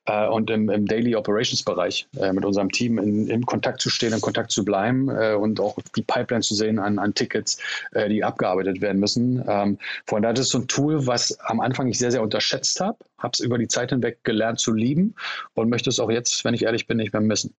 äh, 0.06 0.28
und 0.28 0.50
im, 0.50 0.70
im, 0.70 0.86
Daily 0.86 1.16
Operations 1.16 1.64
Bereich 1.64 2.08
äh, 2.18 2.34
mit 2.34 2.46
unserem 2.46 2.72
Team 2.72 2.98
in, 2.98 3.28
in, 3.28 3.46
Kontakt 3.46 3.82
zu 3.82 3.90
stehen, 3.90 4.14
in 4.14 4.22
Kontakt 4.22 4.52
zu 4.52 4.66
bleiben 4.66 5.10
äh, 5.10 5.34
und 5.34 5.60
auch 5.60 5.78
die 5.96 6.02
Pipeline 6.02 6.42
zu 6.42 6.56
sehen 6.56 6.80
an, 6.80 7.00
an 7.00 7.14
Tickets, 7.14 7.58
äh, 7.92 8.10
die 8.10 8.24
abgearbeitet 8.24 8.82
werden 8.82 9.00
müssen. 9.00 9.44
Ähm, 9.48 9.78
von 10.06 10.22
daher 10.22 10.34
ist 10.34 10.42
es 10.42 10.50
so 10.50 10.60
ein 10.60 10.68
Tool, 10.68 11.08
was 11.08 11.38
am 11.42 11.60
Anfang 11.60 11.88
ich 11.88 11.98
sehr, 11.98 12.12
sehr 12.12 12.22
unterschätzt 12.22 12.80
habe, 12.80 12.98
habe 13.18 13.32
es 13.34 13.40
über 13.40 13.58
die 13.58 13.68
Zeit 13.68 13.90
hinweg 13.90 14.24
gelernt 14.24 14.60
zu 14.60 14.74
lieben 14.74 15.16
und 15.54 15.70
möchte 15.70 15.90
es 15.90 16.00
auch 16.00 16.12
jetzt, 16.12 16.44
wenn 16.46 16.54
ich 16.54 16.64
ehrlich 16.64 16.88
bin, 16.88 16.98
nicht 16.98 17.14
mehr 17.14 17.22
missen. 17.22 17.54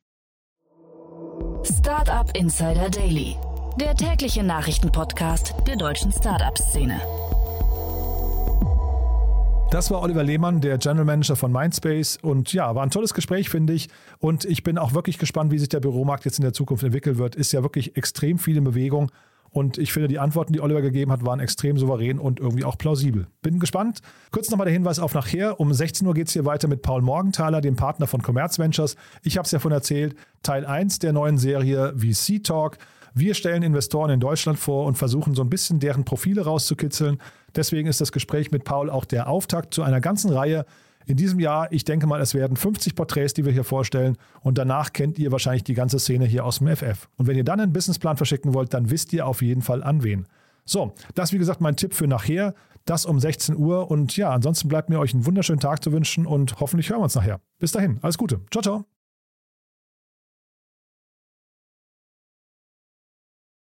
Startup 1.63 2.29
Insider 2.37 2.89
Daily, 2.89 3.35
der 3.79 3.95
tägliche 3.95 4.43
Nachrichtenpodcast 4.43 5.55
der 5.65 5.75
deutschen 5.75 6.11
Startup-Szene. 6.11 6.99
Das 9.71 9.89
war 9.89 10.01
Oliver 10.03 10.23
Lehmann, 10.23 10.61
der 10.61 10.77
General 10.77 11.05
Manager 11.05 11.35
von 11.35 11.51
Mindspace. 11.51 12.17
Und 12.21 12.53
ja, 12.53 12.75
war 12.75 12.83
ein 12.83 12.91
tolles 12.91 13.13
Gespräch, 13.13 13.49
finde 13.49 13.73
ich. 13.73 13.89
Und 14.19 14.45
ich 14.45 14.63
bin 14.63 14.77
auch 14.77 14.93
wirklich 14.93 15.17
gespannt, 15.17 15.51
wie 15.51 15.57
sich 15.57 15.69
der 15.69 15.79
Büromarkt 15.79 16.25
jetzt 16.25 16.37
in 16.37 16.43
der 16.43 16.53
Zukunft 16.53 16.83
entwickeln 16.83 17.17
wird. 17.17 17.35
Ist 17.35 17.51
ja 17.51 17.63
wirklich 17.63 17.97
extrem 17.97 18.37
viel 18.37 18.57
in 18.57 18.63
Bewegung. 18.63 19.11
Und 19.53 19.77
ich 19.77 19.93
finde, 19.93 20.07
die 20.07 20.17
Antworten, 20.17 20.51
die 20.51 20.61
Oliver 20.61 20.81
gegeben 20.81 21.11
hat, 21.11 21.23
waren 21.23 21.39
extrem 21.39 21.77
souverän 21.77 22.17
und 22.17 22.39
irgendwie 22.39 22.63
auch 22.63 22.75
plausibel. 22.75 23.27
Bin 23.43 23.59
gespannt. 23.59 23.99
Kurz 24.31 24.49
nochmal 24.49 24.65
der 24.65 24.73
Hinweis 24.73 24.97
auf 24.97 25.13
nachher. 25.13 25.59
Um 25.59 25.71
16 25.71 26.07
Uhr 26.07 26.15
geht 26.15 26.27
es 26.27 26.33
hier 26.33 26.43
weiter 26.43 26.67
mit 26.67 26.81
Paul 26.81 27.03
Morgenthaler, 27.03 27.61
dem 27.61 27.75
Partner 27.75 28.07
von 28.07 28.23
Commerz 28.23 28.57
Ventures. 28.57 28.95
Ich 29.21 29.37
habe 29.37 29.45
es 29.45 29.51
ja 29.51 29.59
von 29.59 29.71
erzählt. 29.71 30.15
Teil 30.41 30.65
1 30.65 30.97
der 30.99 31.13
neuen 31.13 31.37
Serie 31.37 31.93
VC 31.95 32.43
Talk. 32.43 32.79
Wir 33.13 33.35
stellen 33.35 33.61
Investoren 33.61 34.09
in 34.09 34.19
Deutschland 34.19 34.57
vor 34.57 34.87
und 34.87 34.97
versuchen 34.97 35.35
so 35.35 35.43
ein 35.43 35.49
bisschen 35.49 35.79
deren 35.79 36.03
Profile 36.03 36.45
rauszukitzeln. 36.45 37.19
Deswegen 37.55 37.87
ist 37.87 38.01
das 38.01 38.11
Gespräch 38.11 38.49
mit 38.49 38.63
Paul 38.63 38.89
auch 38.89 39.05
der 39.05 39.29
Auftakt 39.29 39.75
zu 39.75 39.83
einer 39.83 40.01
ganzen 40.01 40.31
Reihe 40.31 40.65
in 41.05 41.17
diesem 41.17 41.39
Jahr, 41.39 41.71
ich 41.71 41.83
denke 41.83 42.07
mal, 42.07 42.21
es 42.21 42.33
werden 42.33 42.57
50 42.57 42.95
Porträts, 42.95 43.33
die 43.33 43.45
wir 43.45 43.51
hier 43.51 43.63
vorstellen. 43.63 44.17
Und 44.41 44.57
danach 44.57 44.93
kennt 44.93 45.19
ihr 45.19 45.31
wahrscheinlich 45.31 45.63
die 45.63 45.73
ganze 45.73 45.99
Szene 45.99 46.25
hier 46.25 46.45
aus 46.45 46.59
dem 46.59 46.67
FF. 46.67 47.07
Und 47.17 47.27
wenn 47.27 47.37
ihr 47.37 47.43
dann 47.43 47.59
einen 47.59 47.73
Businessplan 47.73 48.17
verschicken 48.17 48.53
wollt, 48.53 48.73
dann 48.73 48.89
wisst 48.89 49.13
ihr 49.13 49.27
auf 49.27 49.41
jeden 49.41 49.61
Fall 49.61 49.83
an 49.83 50.03
wen. 50.03 50.27
So, 50.65 50.93
das 51.15 51.33
wie 51.33 51.37
gesagt 51.37 51.61
mein 51.61 51.75
Tipp 51.75 51.93
für 51.93 52.07
nachher. 52.07 52.53
Das 52.85 53.05
um 53.05 53.19
16 53.19 53.55
Uhr. 53.55 53.89
Und 53.89 54.17
ja, 54.17 54.31
ansonsten 54.31 54.67
bleibt 54.67 54.89
mir 54.89 54.99
euch 54.99 55.13
einen 55.13 55.25
wunderschönen 55.25 55.59
Tag 55.59 55.83
zu 55.83 55.91
wünschen 55.91 56.25
und 56.25 56.59
hoffentlich 56.59 56.89
hören 56.89 56.99
wir 56.99 57.05
uns 57.05 57.15
nachher. 57.15 57.39
Bis 57.59 57.71
dahin, 57.71 57.99
alles 58.01 58.17
Gute. 58.17 58.41
Ciao, 58.51 58.61
ciao. 58.61 58.92